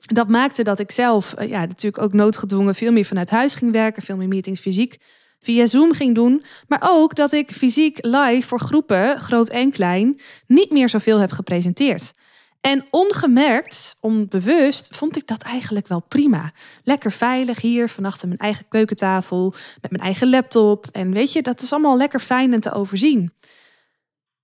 dat 0.00 0.28
maakte 0.28 0.62
dat 0.62 0.78
ik 0.78 0.90
zelf 0.90 1.32
eh, 1.32 1.48
ja, 1.48 1.60
natuurlijk 1.60 2.02
ook 2.02 2.12
noodgedwongen 2.12 2.74
veel 2.74 2.92
meer 2.92 3.04
vanuit 3.04 3.30
huis 3.30 3.54
ging 3.54 3.72
werken, 3.72 4.02
veel 4.02 4.16
meer 4.16 4.28
meetings 4.28 4.60
fysiek 4.60 4.98
via 5.40 5.66
Zoom 5.66 5.92
ging 5.92 6.14
doen. 6.14 6.44
Maar 6.68 6.80
ook 6.82 7.14
dat 7.14 7.32
ik 7.32 7.50
fysiek 7.50 7.98
live 8.00 8.48
voor 8.48 8.60
groepen, 8.60 9.20
groot 9.20 9.48
en 9.48 9.70
klein, 9.70 10.20
niet 10.46 10.70
meer 10.70 10.88
zoveel 10.88 11.18
heb 11.18 11.30
gepresenteerd. 11.30 12.12
En 12.60 12.84
ongemerkt, 12.90 13.96
onbewust, 14.00 14.96
vond 14.96 15.16
ik 15.16 15.26
dat 15.26 15.42
eigenlijk 15.42 15.88
wel 15.88 16.00
prima. 16.00 16.52
Lekker 16.82 17.12
veilig 17.12 17.60
hier, 17.60 17.88
vannacht 17.88 18.26
mijn 18.26 18.38
eigen 18.38 18.68
keukentafel, 18.68 19.54
met 19.80 19.90
mijn 19.90 20.02
eigen 20.02 20.30
laptop. 20.30 20.86
En 20.92 21.12
weet 21.12 21.32
je, 21.32 21.42
dat 21.42 21.60
is 21.60 21.72
allemaal 21.72 21.96
lekker 21.96 22.20
fijn 22.20 22.52
en 22.52 22.60
te 22.60 22.72
overzien. 22.72 23.32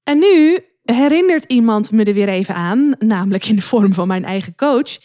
En 0.03 0.19
nu 0.19 0.59
herinnert 0.83 1.45
iemand 1.45 1.91
me 1.91 2.05
er 2.05 2.15
weer 2.15 2.29
even 2.29 2.55
aan, 2.55 2.95
namelijk 2.99 3.47
in 3.47 3.57
de 3.57 3.63
vorm 3.63 3.95
van 3.95 4.09
mijn 4.09 4.25
eigen 4.25 4.55
coach 4.55 4.99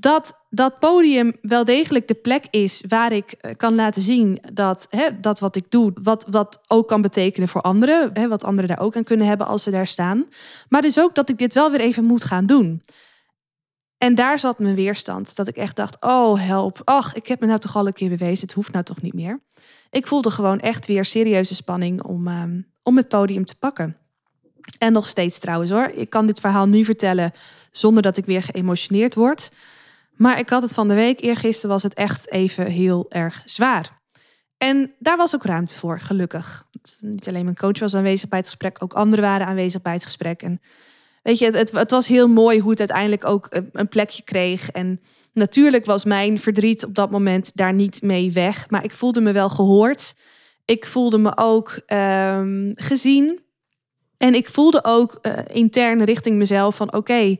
dat 0.00 0.44
dat 0.50 0.78
podium 0.78 1.32
wel 1.40 1.64
degelijk 1.64 2.08
de 2.08 2.14
plek 2.14 2.46
is 2.50 2.84
waar 2.88 3.12
ik 3.12 3.32
eh, 3.32 3.54
kan 3.56 3.74
laten 3.74 4.02
zien 4.02 4.38
dat 4.52 4.86
hè, 4.90 5.20
dat 5.20 5.40
wat 5.40 5.56
ik 5.56 5.70
doe, 5.70 5.92
wat, 6.02 6.26
wat 6.30 6.60
ook 6.66 6.88
kan 6.88 7.00
betekenen 7.02 7.48
voor 7.48 7.60
anderen, 7.60 8.10
hè, 8.12 8.28
wat 8.28 8.44
anderen 8.44 8.68
daar 8.68 8.84
ook 8.86 8.96
aan 8.96 9.04
kunnen 9.04 9.26
hebben 9.26 9.46
als 9.46 9.62
ze 9.62 9.70
daar 9.70 9.86
staan. 9.86 10.26
Maar 10.68 10.82
dus 10.82 11.00
ook 11.00 11.14
dat 11.14 11.28
ik 11.28 11.38
dit 11.38 11.54
wel 11.54 11.70
weer 11.70 11.80
even 11.80 12.04
moet 12.04 12.24
gaan 12.24 12.46
doen. 12.46 12.82
En 13.98 14.14
daar 14.14 14.38
zat 14.38 14.58
mijn 14.58 14.74
weerstand. 14.74 15.36
Dat 15.36 15.48
ik 15.48 15.56
echt 15.56 15.76
dacht: 15.76 15.96
oh 16.00 16.46
help, 16.46 16.80
ach, 16.84 17.14
ik 17.14 17.26
heb 17.26 17.40
me 17.40 17.46
nou 17.46 17.58
toch 17.58 17.76
al 17.76 17.86
een 17.86 17.92
keer 17.92 18.08
bewezen, 18.08 18.46
het 18.46 18.56
hoeft 18.56 18.72
nou 18.72 18.84
toch 18.84 19.02
niet 19.02 19.14
meer. 19.14 19.40
Ik 19.90 20.06
voelde 20.06 20.30
gewoon 20.30 20.60
echt 20.60 20.86
weer 20.86 21.04
serieuze 21.04 21.54
spanning 21.54 22.02
om, 22.02 22.28
ehm, 22.28 22.60
om 22.82 22.96
het 22.96 23.08
podium 23.08 23.44
te 23.44 23.58
pakken. 23.58 23.96
En 24.78 24.92
nog 24.92 25.06
steeds 25.06 25.38
trouwens 25.38 25.70
hoor. 25.70 25.92
Ik 25.94 26.10
kan 26.10 26.26
dit 26.26 26.40
verhaal 26.40 26.66
nu 26.66 26.84
vertellen 26.84 27.32
zonder 27.72 28.02
dat 28.02 28.16
ik 28.16 28.24
weer 28.24 28.42
geëmotioneerd 28.42 29.14
word. 29.14 29.50
Maar 30.16 30.38
ik 30.38 30.48
had 30.48 30.62
het 30.62 30.72
van 30.72 30.88
de 30.88 30.94
week, 30.94 31.20
eergisteren 31.20 31.70
was 31.70 31.82
het 31.82 31.94
echt 31.94 32.30
even 32.30 32.66
heel 32.66 33.06
erg 33.08 33.42
zwaar. 33.44 33.90
En 34.58 34.92
daar 34.98 35.16
was 35.16 35.34
ook 35.34 35.44
ruimte 35.44 35.74
voor, 35.74 36.00
gelukkig. 36.00 36.66
Niet 37.00 37.28
alleen 37.28 37.44
mijn 37.44 37.56
coach 37.56 37.78
was 37.78 37.94
aanwezig 37.94 38.28
bij 38.28 38.38
het 38.38 38.48
gesprek, 38.48 38.82
ook 38.82 38.92
anderen 38.92 39.24
waren 39.24 39.46
aanwezig 39.46 39.82
bij 39.82 39.92
het 39.92 40.04
gesprek. 40.04 40.42
En 40.42 40.60
weet 41.22 41.38
je, 41.38 41.50
het, 41.50 41.72
het, 41.72 41.90
was 41.90 42.08
heel 42.08 42.28
mooi 42.28 42.60
hoe 42.60 42.70
het 42.70 42.78
uiteindelijk 42.78 43.24
ook 43.24 43.48
een 43.72 43.88
plekje 43.88 44.22
kreeg. 44.22 44.70
En 44.70 45.00
natuurlijk 45.32 45.84
was 45.84 46.04
mijn 46.04 46.38
verdriet 46.38 46.84
op 46.84 46.94
dat 46.94 47.10
moment 47.10 47.50
daar 47.54 47.72
niet 47.72 48.02
mee 48.02 48.32
weg. 48.32 48.70
Maar 48.70 48.84
ik 48.84 48.92
voelde 48.92 49.20
me 49.20 49.32
wel 49.32 49.48
gehoord. 49.48 50.14
Ik 50.64 50.86
voelde 50.86 51.18
me 51.18 51.32
ook 51.36 51.80
um, 51.86 52.72
gezien. 52.74 53.40
En 54.16 54.34
ik 54.34 54.48
voelde 54.48 54.84
ook 54.84 55.18
uh, 55.22 55.32
intern 55.52 56.04
richting 56.04 56.36
mezelf 56.36 56.76
van 56.76 56.92
oké, 56.92 57.36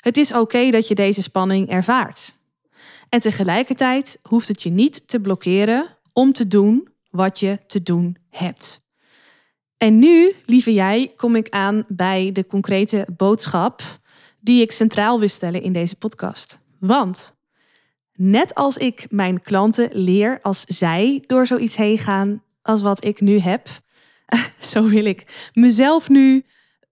het 0.00 0.16
is 0.16 0.32
oké 0.32 0.70
dat 0.70 0.88
je 0.88 0.94
deze 0.94 1.22
spanning 1.22 1.68
ervaart. 1.68 2.32
En 3.08 3.20
tegelijkertijd 3.20 4.18
hoeft 4.22 4.48
het 4.48 4.62
je 4.62 4.70
niet 4.70 5.08
te 5.08 5.20
blokkeren 5.20 5.96
om 6.12 6.32
te 6.32 6.48
doen 6.48 6.88
wat 7.10 7.40
je 7.40 7.58
te 7.66 7.82
doen 7.82 8.16
hebt. 8.30 8.80
En 9.78 9.98
nu, 9.98 10.34
lieve 10.46 10.72
jij, 10.72 11.12
kom 11.16 11.36
ik 11.36 11.48
aan 11.48 11.84
bij 11.88 12.32
de 12.32 12.46
concrete 12.46 13.06
boodschap 13.16 13.82
die 14.40 14.62
ik 14.62 14.72
centraal 14.72 15.18
wil 15.18 15.28
stellen 15.28 15.62
in 15.62 15.72
deze 15.72 15.96
podcast. 15.96 16.58
Want 16.78 17.34
net 18.14 18.54
als 18.54 18.76
ik 18.76 19.06
mijn 19.10 19.42
klanten 19.42 19.88
leer 19.92 20.38
als 20.42 20.64
zij 20.64 21.24
door 21.26 21.46
zoiets 21.46 21.76
heen 21.76 21.98
gaan 21.98 22.42
als 22.62 22.82
wat 22.82 23.04
ik 23.04 23.20
nu 23.20 23.38
heb, 23.38 23.68
zo 24.60 24.88
wil 24.88 25.04
ik 25.04 25.50
mezelf 25.52 26.08
nu 26.08 26.44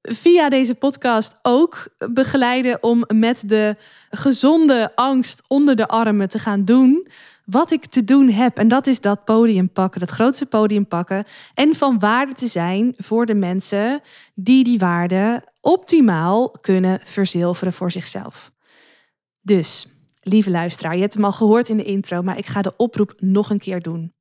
via 0.09 0.49
deze 0.49 0.75
podcast 0.75 1.39
ook 1.43 1.89
begeleiden 2.11 2.83
om 2.83 3.05
met 3.09 3.43
de 3.47 3.77
gezonde 4.11 4.93
angst 4.95 5.43
onder 5.49 5.77
de 5.77 5.89
armen 5.89 6.29
te 6.29 6.39
gaan 6.39 6.65
doen 6.65 7.09
wat 7.45 7.71
ik 7.71 7.87
te 7.87 8.05
doen 8.05 8.29
heb. 8.29 8.59
En 8.59 8.69
dat 8.69 8.87
is 8.87 9.01
dat 9.01 9.25
podium 9.25 9.69
pakken, 9.69 10.01
dat 10.01 10.11
grootste 10.11 10.47
podium 10.47 10.87
pakken. 10.87 11.25
En 11.55 11.75
van 11.75 11.99
waarde 11.99 12.33
te 12.33 12.47
zijn 12.47 12.95
voor 12.97 13.27
de 13.27 13.35
mensen 13.35 14.01
die 14.35 14.65
die 14.65 14.79
waarde 14.79 15.45
optimaal 15.61 16.51
kunnen 16.51 17.01
verzilveren 17.05 17.73
voor 17.73 17.91
zichzelf. 17.91 18.51
Dus, 19.43 19.87
lieve 20.21 20.51
luisteraar, 20.51 20.95
je 20.95 21.01
hebt 21.01 21.15
hem 21.15 21.25
al 21.25 21.33
gehoord 21.33 21.69
in 21.69 21.77
de 21.77 21.85
intro, 21.85 22.23
maar 22.23 22.39
ik 22.39 22.47
ga 22.47 22.63
de 22.63 22.77
oproep 22.77 23.15
nog 23.19 23.51
een 23.51 23.59
keer 23.59 23.83
doen. 23.83 24.13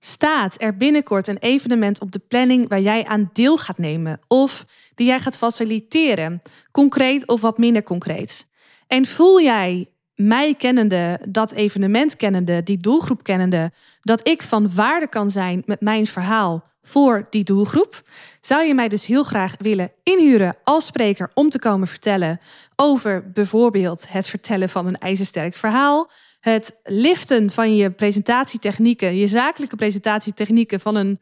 Staat 0.00 0.54
er 0.62 0.76
binnenkort 0.76 1.26
een 1.26 1.38
evenement 1.38 2.00
op 2.00 2.12
de 2.12 2.18
planning 2.18 2.68
waar 2.68 2.80
jij 2.80 3.06
aan 3.06 3.30
deel 3.32 3.58
gaat 3.58 3.78
nemen 3.78 4.20
of 4.26 4.66
die 4.94 5.06
jij 5.06 5.20
gaat 5.20 5.36
faciliteren, 5.36 6.42
concreet 6.70 7.26
of 7.26 7.40
wat 7.40 7.58
minder 7.58 7.82
concreet? 7.82 8.46
En 8.86 9.06
voel 9.06 9.40
jij 9.40 9.88
mij 10.14 10.54
kennende, 10.54 11.20
dat 11.28 11.52
evenement 11.52 12.16
kennende, 12.16 12.62
die 12.62 12.78
doelgroep 12.78 13.22
kennende, 13.22 13.72
dat 14.02 14.28
ik 14.28 14.42
van 14.42 14.74
waarde 14.74 15.06
kan 15.06 15.30
zijn 15.30 15.62
met 15.66 15.80
mijn 15.80 16.06
verhaal 16.06 16.64
voor 16.82 17.26
die 17.30 17.44
doelgroep, 17.44 18.02
zou 18.40 18.62
je 18.64 18.74
mij 18.74 18.88
dus 18.88 19.06
heel 19.06 19.22
graag 19.22 19.54
willen 19.58 19.92
inhuren 20.02 20.56
als 20.64 20.86
spreker 20.86 21.30
om 21.34 21.48
te 21.48 21.58
komen 21.58 21.88
vertellen 21.88 22.40
over 22.76 23.30
bijvoorbeeld 23.30 24.06
het 24.08 24.28
vertellen 24.28 24.68
van 24.68 24.86
een 24.86 24.98
ijzersterk 24.98 25.56
verhaal, 25.56 26.10
het 26.40 26.76
liften 26.84 27.50
van 27.50 27.76
je 27.76 27.90
presentatietechnieken, 27.90 29.16
je 29.16 29.26
zakelijke 29.26 29.76
presentatietechnieken 29.76 30.80
van 30.80 30.94
een 30.94 31.20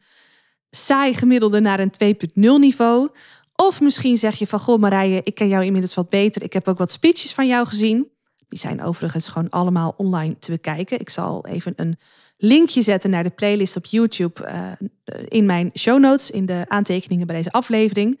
saai 0.69 1.13
gemiddelde 1.13 1.59
naar 1.59 1.79
een 1.79 1.91
2.0 2.03 2.31
niveau. 2.33 3.09
Of 3.55 3.81
misschien 3.81 4.17
zeg 4.17 4.35
je 4.35 4.47
van, 4.47 4.59
goh 4.59 4.79
Marije, 4.79 5.21
ik 5.23 5.35
ken 5.35 5.47
jou 5.47 5.65
inmiddels 5.65 5.93
wat 5.93 6.09
beter. 6.09 6.43
Ik 6.43 6.53
heb 6.53 6.67
ook 6.67 6.77
wat 6.77 6.91
speeches 6.91 7.33
van 7.33 7.47
jou 7.47 7.67
gezien. 7.67 8.07
Die 8.47 8.59
zijn 8.59 8.83
overigens 8.83 9.27
gewoon 9.27 9.49
allemaal 9.49 9.93
online 9.97 10.39
te 10.39 10.51
bekijken. 10.51 10.99
Ik 10.99 11.09
zal 11.09 11.45
even 11.45 11.73
een 11.75 11.97
linkje 12.37 12.81
zetten 12.81 13.09
naar 13.09 13.23
de 13.23 13.29
playlist 13.29 13.75
op 13.75 13.85
YouTube 13.85 14.45
uh, 14.45 14.87
in 15.27 15.45
mijn 15.45 15.71
show 15.73 15.99
notes, 15.99 16.31
in 16.31 16.45
de 16.45 16.65
aantekeningen 16.67 17.27
bij 17.27 17.35
deze 17.35 17.51
aflevering. 17.51 18.19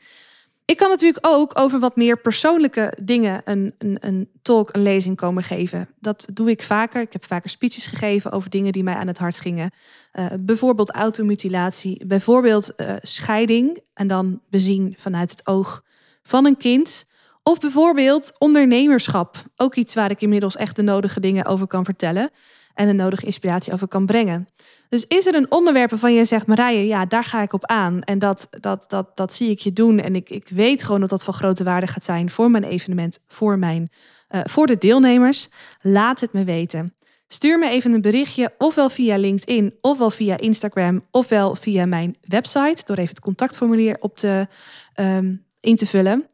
Ik 0.69 0.77
kan 0.77 0.89
natuurlijk 0.89 1.27
ook 1.27 1.59
over 1.59 1.79
wat 1.79 1.95
meer 1.95 2.19
persoonlijke 2.19 2.93
dingen 3.01 3.41
een, 3.45 3.75
een, 3.77 3.97
een 3.99 4.29
talk, 4.41 4.69
een 4.75 4.81
lezing 4.81 5.15
komen 5.15 5.43
geven. 5.43 5.89
Dat 5.99 6.27
doe 6.33 6.49
ik 6.49 6.63
vaker. 6.63 7.01
Ik 7.01 7.13
heb 7.13 7.25
vaker 7.25 7.49
speeches 7.49 7.85
gegeven 7.85 8.31
over 8.31 8.49
dingen 8.49 8.71
die 8.71 8.83
mij 8.83 8.93
aan 8.93 9.07
het 9.07 9.17
hart 9.17 9.39
gingen. 9.39 9.71
Uh, 10.13 10.25
bijvoorbeeld 10.39 10.91
automutilatie, 10.91 12.05
bijvoorbeeld 12.05 12.73
uh, 12.77 12.93
scheiding 13.01 13.79
en 13.93 14.07
dan 14.07 14.41
bezien 14.49 14.93
vanuit 14.97 15.31
het 15.31 15.47
oog 15.47 15.83
van 16.23 16.45
een 16.45 16.57
kind. 16.57 17.05
Of 17.43 17.59
bijvoorbeeld 17.59 18.31
ondernemerschap. 18.37 19.35
Ook 19.55 19.75
iets 19.75 19.95
waar 19.95 20.11
ik 20.11 20.21
inmiddels 20.21 20.55
echt 20.55 20.75
de 20.75 20.81
nodige 20.81 21.19
dingen 21.19 21.45
over 21.45 21.67
kan 21.67 21.85
vertellen. 21.85 22.29
En 22.73 22.87
de 22.87 22.93
nodige 22.93 23.25
inspiratie 23.25 23.73
over 23.73 23.87
kan 23.87 24.05
brengen. 24.05 24.47
Dus 24.89 25.05
is 25.07 25.25
er 25.25 25.35
een 25.35 25.51
onderwerp 25.51 25.89
waarvan 25.89 26.13
je 26.13 26.25
zegt, 26.25 26.47
Marije, 26.47 26.87
ja, 26.87 27.05
daar 27.05 27.23
ga 27.23 27.41
ik 27.41 27.53
op 27.53 27.65
aan. 27.65 28.01
En 28.01 28.19
dat, 28.19 28.47
dat, 28.59 28.85
dat, 28.87 29.17
dat 29.17 29.33
zie 29.33 29.49
ik 29.49 29.59
je 29.59 29.73
doen. 29.73 29.99
En 29.99 30.15
ik, 30.15 30.29
ik 30.29 30.47
weet 30.47 30.83
gewoon 30.83 30.99
dat 30.99 31.09
dat 31.09 31.23
van 31.23 31.33
grote 31.33 31.63
waarde 31.63 31.87
gaat 31.87 32.03
zijn 32.03 32.29
voor 32.29 32.51
mijn 32.51 32.63
evenement, 32.63 33.19
voor, 33.27 33.59
mijn, 33.59 33.89
uh, 34.31 34.41
voor 34.43 34.67
de 34.67 34.77
deelnemers. 34.77 35.47
Laat 35.81 36.19
het 36.19 36.33
me 36.33 36.43
weten. 36.43 36.93
Stuur 37.27 37.59
me 37.59 37.69
even 37.69 37.93
een 37.93 38.01
berichtje, 38.01 38.53
ofwel 38.57 38.89
via 38.89 39.17
LinkedIn, 39.17 39.73
ofwel 39.81 40.09
via 40.09 40.37
Instagram, 40.37 41.03
ofwel 41.11 41.55
via 41.55 41.85
mijn 41.85 42.15
website, 42.21 42.81
door 42.85 42.97
even 42.97 43.09
het 43.09 43.19
contactformulier 43.19 43.97
op 43.99 44.17
te, 44.17 44.47
um, 44.95 45.45
in 45.59 45.75
te 45.75 45.85
vullen. 45.85 46.27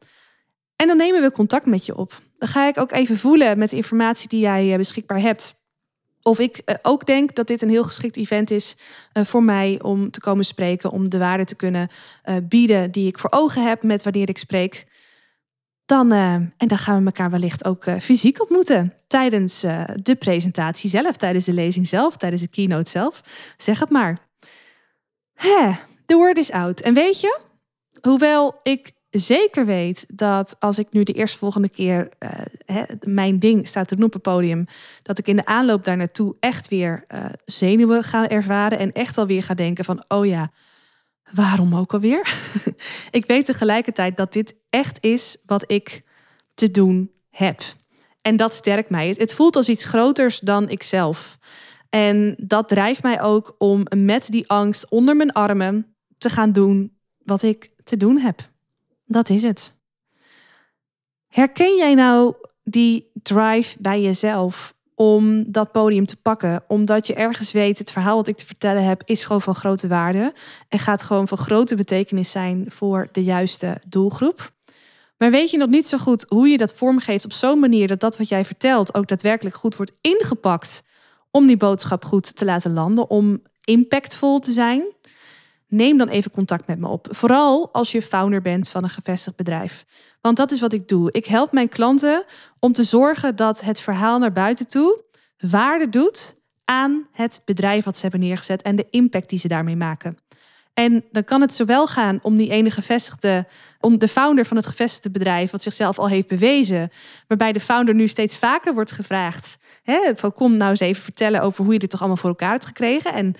En 0.76 0.88
dan 0.88 0.98
nemen 0.98 1.22
we 1.22 1.32
contact 1.32 1.66
met 1.66 1.86
je 1.86 1.98
op. 1.98 2.22
Dan 2.38 2.48
ga 2.48 2.68
ik 2.68 2.78
ook 2.78 2.92
even 2.92 3.18
voelen 3.18 3.58
met 3.58 3.70
de 3.70 3.76
informatie 3.76 4.30
die 4.30 4.40
jij 4.40 4.72
eh, 4.72 4.78
beschikbaar 4.78 5.20
hebt. 5.20 5.65
Of 6.28 6.40
ik 6.40 6.58
eh, 6.58 6.76
ook 6.82 7.06
denk 7.06 7.36
dat 7.36 7.48
dit 7.48 7.62
een 7.62 7.70
heel 7.70 7.84
geschikt 7.84 8.18
event 8.18 8.52
is 8.52 8.76
eh, 9.12 9.26
voor 9.26 9.44
mij 9.44 9.80
om 9.82 10.12
te 10.12 10.20
komen 10.20 10.46
spreken, 10.46 10.92
om 10.92 11.10
de 11.10 11.18
waarde 11.18 11.46
te 11.46 11.56
kunnen 11.56 11.90
bieden 12.44 12.92
die 12.92 13.08
ik 13.08 13.20
voor 13.20 13.32
ogen 13.32 13.68
heb 13.68 13.84
met 13.84 14.04
wanneer 14.04 14.30
ik 14.30 14.38
spreek. 14.38 14.86
Dan, 15.86 16.12
en 16.12 16.54
dan 16.58 16.78
gaan 16.78 17.00
we 17.00 17.06
elkaar 17.06 17.30
wellicht 17.30 17.66
ook 17.66 17.86
fysiek 18.02 18.42
ontmoeten 18.42 18.94
tijdens 19.08 19.60
de 19.96 20.16
presentatie 20.20 20.90
zelf, 20.90 21.16
tijdens 21.16 21.46
de 21.46 21.54
lezing 21.54 21.88
zelf, 21.88 22.18
tijdens 22.18 22.42
de 22.42 22.48
keynote 22.48 22.90
zelf. 22.90 23.22
Zeg 23.58 23.80
het 23.80 23.90
maar. 23.90 24.20
De 26.06 26.16
word 26.16 26.38
is 26.38 26.52
out. 26.52 26.82
En 26.82 26.94
weet 26.94 27.20
je, 27.20 27.40
hoewel 28.02 28.60
ik 28.64 28.92
zeker 29.20 29.66
weet 29.66 30.06
dat 30.08 30.56
als 30.60 30.80
ik 30.80 30.88
nu 30.92 31.04
de 31.04 31.14
eerstvolgende 31.14 31.70
keer 31.70 32.10
uh, 32.20 32.82
mijn 33.02 33.40
ding 33.40 33.68
staat 33.68 33.88
te 33.88 33.96
doen 33.96 34.06
op 34.06 34.14
het 34.14 34.22
podium, 34.22 34.66
dat 35.04 35.18
ik 35.18 35.28
in 35.28 35.36
de 35.36 35.46
aanloop 35.46 35.84
daar 35.84 35.98
naartoe 35.98 36.36
echt 36.40 36.68
weer 36.68 37.06
uh, 37.14 37.26
zenuwen 37.46 38.04
ga 38.04 38.30
ervaren 38.30 38.80
en 38.80 38.92
echt 38.92 39.18
alweer 39.18 39.44
ga 39.44 39.54
denken 39.54 39.86
van, 39.86 40.04
oh 40.08 40.26
ja, 40.26 40.52
waarom 41.32 41.76
ook 41.76 41.94
alweer? 41.94 42.34
ik 43.12 43.26
weet 43.26 43.46
tegelijkertijd 43.46 44.18
dat 44.18 44.34
dit 44.34 44.56
echt 44.70 45.04
is 45.04 45.38
wat 45.46 45.72
ik 45.72 46.02
te 46.54 46.72
doen 46.72 47.12
heb. 47.30 47.62
En 48.22 48.36
dat 48.36 48.54
sterkt 48.54 48.90
mij. 48.90 49.14
Het 49.18 49.34
voelt 49.34 49.56
als 49.56 49.70
iets 49.70 49.84
groters 49.84 50.40
dan 50.40 50.70
ikzelf. 50.70 51.38
En 51.90 52.36
dat 52.38 52.68
drijft 52.68 53.04
mij 53.04 53.22
ook 53.22 53.56
om 53.58 53.86
met 53.96 54.28
die 54.32 54.50
angst 54.50 54.90
onder 54.90 55.16
mijn 55.16 55.32
armen 55.32 55.96
te 56.18 56.30
gaan 56.30 56.52
doen 56.52 56.98
wat 57.24 57.44
ik 57.44 57.70
te 57.84 57.98
doen 57.98 58.18
heb. 58.18 58.54
Dat 59.06 59.30
is 59.30 59.44
het. 59.44 59.74
Herken 61.28 61.78
jij 61.78 61.94
nou 61.94 62.34
die 62.64 63.12
drive 63.14 63.78
bij 63.80 64.02
jezelf 64.02 64.74
om 64.96 65.52
dat 65.52 65.72
podium 65.72 66.06
te 66.06 66.22
pakken? 66.22 66.64
Omdat 66.68 67.08
je 67.08 67.14
ergens 67.14 67.52
weet, 67.52 67.78
het 67.78 67.92
verhaal 67.92 68.16
wat 68.16 68.28
ik 68.28 68.38
te 68.38 68.46
vertellen 68.46 68.84
heb, 68.84 69.02
is 69.06 69.26
gewoon 69.26 69.42
van 69.42 69.56
grote 69.56 69.88
waarde. 69.88 70.34
En 70.70 70.80
gaat 70.80 71.04
gewoon 71.04 71.28
van 71.28 71.38
grote 71.38 71.76
betekenis 71.76 72.32
zijn 72.32 72.66
voor 72.68 73.10
de 73.12 73.24
juiste 73.24 73.82
doelgroep. 73.88 74.54
Maar 75.18 75.32
weet 75.32 75.52
je 75.52 75.58
nog 75.58 75.70
niet 75.70 75.88
zo 75.88 75.98
goed 75.98 76.26
hoe 76.30 76.48
je 76.48 76.58
dat 76.58 76.74
vormgeeft 76.74 77.26
op 77.26 77.34
zo'n 77.34 77.60
manier 77.60 77.88
dat 77.88 78.00
dat 78.00 78.18
wat 78.18 78.30
jij 78.30 78.46
vertelt 78.46 78.94
ook 78.94 79.08
daadwerkelijk 79.08 79.56
goed 79.56 79.76
wordt 79.76 79.98
ingepakt 80.02 80.84
om 81.32 81.48
die 81.48 81.58
boodschap 81.58 82.06
goed 82.06 82.36
te 82.36 82.46
laten 82.46 82.74
landen, 82.74 83.10
om 83.10 83.42
impactvol 83.64 84.40
te 84.40 84.52
zijn? 84.52 84.84
Neem 85.68 85.98
dan 85.98 86.08
even 86.08 86.32
contact 86.32 86.68
met 86.68 86.80
me 86.80 86.88
op. 86.88 87.08
Vooral 87.10 87.70
als 87.72 87.92
je 87.92 88.02
founder 88.02 88.42
bent 88.42 88.70
van 88.70 88.84
een 88.84 88.90
gevestigd 88.90 89.36
bedrijf. 89.36 89.86
Want 90.22 90.38
dat 90.38 90.52
is 90.52 90.60
wat 90.60 90.74
ik 90.74 90.88
doe. 90.88 91.12
Ik 91.12 91.26
help 91.26 91.52
mijn 91.52 91.70
klanten 91.70 92.24
om 92.60 92.72
te 92.72 92.84
zorgen 92.84 93.36
dat 93.36 93.62
het 93.62 93.80
verhaal 93.80 94.20
naar 94.20 94.32
buiten 94.32 94.68
toe 94.68 95.04
waarde 95.40 95.90
doet 95.90 96.36
aan 96.66 97.08
het 97.12 97.42
bedrijf 97.46 97.84
wat 97.86 97.96
ze 97.96 98.02
hebben 98.02 98.20
neergezet 98.20 98.62
en 98.62 98.76
de 98.76 98.88
impact 98.90 99.30
die 99.30 99.40
ze 99.40 99.48
daarmee 99.48 99.76
maken. 99.76 100.18
En 100.74 101.04
dan 101.12 101.24
kan 101.24 101.42
het 101.42 101.54
zowel 101.54 101.88
gaan 101.88 102.20
om 102.22 102.38
die 102.38 102.50
ene 102.50 102.70
gevestigde, 102.70 103.46
om 103.80 104.00
de 104.00 104.08
founder 104.08 104.46
van 104.46 104.58
het 104.58 104.66
gevestigde 104.66 105.10
bedrijf, 105.10 105.52
wat 105.52 105.62
zichzelf 105.62 106.00
al 106.00 106.08
heeft 106.08 106.28
bewezen, 106.28 106.92
waarbij 107.28 107.52
de 107.52 107.60
founder 107.60 107.96
nu 107.96 108.08
steeds 108.08 108.38
vaker 108.38 108.74
wordt 108.74 108.92
gevraagd: 108.92 109.58
hè, 109.84 110.00
van 110.16 110.34
kom 110.34 110.58
nou 110.58 110.70
eens 110.70 110.80
even 110.80 111.04
vertellen 111.04 111.42
over 111.42 111.64
hoe 111.64 111.74
je 111.74 111.80
dit 111.80 111.90
toch 111.90 112.00
allemaal 112.00 112.18
voor 112.18 112.30
elkaar 112.30 112.52
hebt 112.52 112.66
gekregen. 112.66 113.14
En 113.14 113.36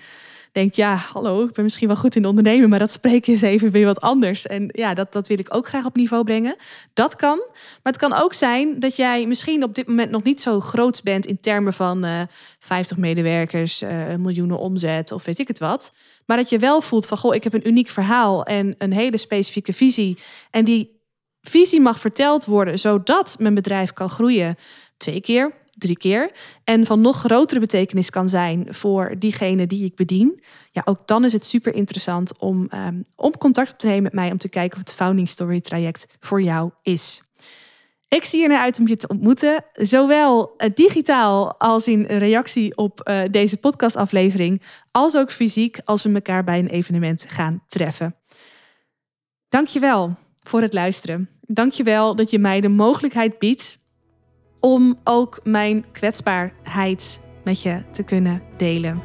denkt, 0.56 0.76
ja, 0.76 0.94
hallo, 0.94 1.44
ik 1.44 1.52
ben 1.52 1.64
misschien 1.64 1.86
wel 1.86 1.96
goed 1.96 2.16
in 2.16 2.26
ondernemen, 2.26 2.68
maar 2.68 2.78
dat 2.78 2.92
spreken 2.92 3.32
is 3.32 3.42
even 3.42 3.70
weer 3.70 3.86
wat 3.86 4.00
anders. 4.00 4.46
En 4.46 4.68
ja, 4.72 4.94
dat, 4.94 5.12
dat 5.12 5.26
wil 5.26 5.38
ik 5.38 5.54
ook 5.54 5.66
graag 5.66 5.84
op 5.84 5.96
niveau 5.96 6.24
brengen. 6.24 6.56
Dat 6.94 7.16
kan. 7.16 7.36
Maar 7.82 7.92
het 7.92 7.96
kan 7.96 8.14
ook 8.14 8.34
zijn 8.34 8.80
dat 8.80 8.96
jij 8.96 9.26
misschien 9.26 9.62
op 9.62 9.74
dit 9.74 9.86
moment 9.86 10.10
nog 10.10 10.22
niet 10.22 10.40
zo 10.40 10.60
groot 10.60 11.02
bent 11.02 11.26
in 11.26 11.40
termen 11.40 11.72
van 11.72 12.04
uh, 12.04 12.20
eh, 12.20 12.28
50 12.58 12.96
medewerkers, 12.96 13.82
uh, 13.82 14.14
miljoenen 14.14 14.58
omzet 14.58 15.12
of 15.12 15.24
weet 15.24 15.38
ik 15.38 15.48
het 15.48 15.58
wat. 15.58 15.92
Maar 16.24 16.36
dat 16.36 16.48
je 16.48 16.58
wel 16.58 16.80
voelt 16.80 17.06
van, 17.06 17.18
goh, 17.18 17.34
ik 17.34 17.44
heb 17.44 17.52
een 17.52 17.68
uniek 17.68 17.88
verhaal 17.88 18.44
en 18.44 18.74
een 18.78 18.92
hele 18.92 19.16
specifieke 19.16 19.72
visie. 19.72 20.18
En 20.50 20.64
die 20.64 21.00
visie 21.42 21.80
mag 21.80 22.00
verteld 22.00 22.44
worden, 22.44 22.78
zodat 22.78 23.36
mijn 23.38 23.54
bedrijf 23.54 23.92
kan 23.92 24.08
groeien. 24.08 24.56
Twee 24.96 25.20
keer, 25.20 25.52
drie 25.78 25.96
keer. 25.96 26.30
En 26.64 26.86
van 26.86 27.00
nog 27.00 27.16
grotere 27.16 27.60
betekenis 27.60 28.10
kan 28.10 28.28
zijn 28.28 28.66
voor 28.68 29.14
diegene 29.18 29.66
die 29.66 29.84
ik 29.84 29.94
bedien. 29.94 30.42
Ja, 30.70 30.82
ook 30.84 31.06
dan 31.06 31.24
is 31.24 31.32
het 31.32 31.44
super 31.44 31.74
interessant 31.74 32.38
om, 32.38 32.68
um, 32.74 33.04
om 33.16 33.38
contact 33.38 33.72
op 33.72 33.78
te 33.78 33.86
nemen 33.86 34.02
met 34.02 34.12
mij 34.12 34.30
om 34.30 34.38
te 34.38 34.48
kijken 34.48 34.78
of 34.78 34.84
het 34.84 34.96
Founding 34.96 35.28
Story 35.28 35.60
traject 35.60 36.06
voor 36.20 36.42
jou 36.42 36.70
is. 36.82 37.22
Ik 38.08 38.24
zie 38.24 38.42
er 38.42 38.48
naar 38.48 38.60
uit 38.60 38.78
om 38.78 38.88
je 38.88 38.96
te 38.96 39.08
ontmoeten, 39.08 39.64
zowel 39.72 40.56
eh, 40.56 40.70
digitaal 40.74 41.58
als 41.58 41.86
in 41.86 42.02
reactie 42.02 42.76
op 42.76 43.08
uh, 43.08 43.22
deze 43.30 43.56
podcastaflevering, 43.56 44.62
als 44.90 45.16
ook 45.16 45.32
fysiek 45.32 45.78
als 45.84 46.02
we 46.02 46.12
elkaar 46.12 46.44
bij 46.44 46.58
een 46.58 46.68
evenement 46.68 47.24
gaan 47.28 47.62
treffen. 47.66 48.14
Dankjewel 49.48 50.16
voor 50.42 50.62
het 50.62 50.72
luisteren. 50.72 51.28
Dankjewel 51.40 52.16
dat 52.16 52.30
je 52.30 52.38
mij 52.38 52.60
de 52.60 52.68
mogelijkheid 52.68 53.38
biedt 53.38 53.78
om 54.60 54.98
ook 55.04 55.40
mijn 55.42 55.84
kwetsbaarheid 55.92 57.20
met 57.44 57.62
je 57.62 57.82
te 57.90 58.02
kunnen 58.02 58.42
delen. 58.56 59.02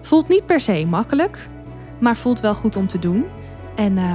Voelt 0.00 0.28
niet 0.28 0.46
per 0.46 0.60
se 0.60 0.86
makkelijk, 0.86 1.48
maar 2.00 2.16
voelt 2.16 2.40
wel 2.40 2.54
goed 2.54 2.76
om 2.76 2.86
te 2.86 2.98
doen. 2.98 3.24
En 3.74 3.96
uh, 3.96 4.14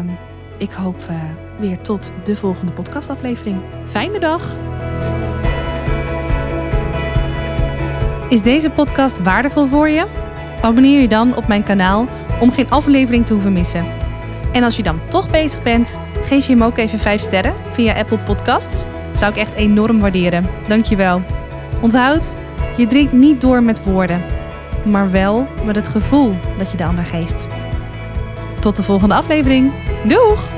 ik 0.57 0.71
hoop 0.71 0.99
uh, 1.09 1.23
weer 1.59 1.81
tot 1.81 2.11
de 2.23 2.35
volgende 2.35 2.71
podcastaflevering. 2.71 3.61
Fijne 3.85 4.19
dag! 4.19 4.55
Is 8.29 8.41
deze 8.41 8.69
podcast 8.69 9.21
waardevol 9.21 9.67
voor 9.67 9.89
je? 9.89 10.05
Abonneer 10.61 11.01
je 11.01 11.07
dan 11.07 11.35
op 11.35 11.47
mijn 11.47 11.63
kanaal 11.63 12.07
om 12.39 12.51
geen 12.51 12.69
aflevering 12.69 13.25
te 13.25 13.33
hoeven 13.33 13.53
missen. 13.53 13.85
En 14.51 14.63
als 14.63 14.75
je 14.75 14.83
dan 14.83 14.99
toch 15.09 15.29
bezig 15.29 15.63
bent, 15.63 15.99
geef 16.21 16.47
je 16.47 16.51
hem 16.51 16.63
ook 16.63 16.77
even 16.77 16.99
5 16.99 17.21
sterren 17.21 17.53
via 17.71 17.97
Apple 17.97 18.17
Podcasts. 18.17 18.83
Zou 19.17 19.31
ik 19.31 19.37
echt 19.37 19.53
enorm 19.53 19.99
waarderen. 19.99 20.45
Dankjewel. 20.67 21.21
Onthoud, 21.81 22.33
je 22.77 22.87
drinkt 22.87 23.13
niet 23.13 23.41
door 23.41 23.63
met 23.63 23.83
woorden, 23.83 24.21
maar 24.83 25.11
wel 25.11 25.47
met 25.65 25.75
het 25.75 25.87
gevoel 25.87 26.35
dat 26.57 26.71
je 26.71 26.77
de 26.77 26.85
ander 26.85 27.05
geeft. 27.05 27.47
Tot 28.59 28.75
de 28.75 28.83
volgende 28.83 29.15
aflevering. 29.15 29.71
Doeg! 30.03 30.56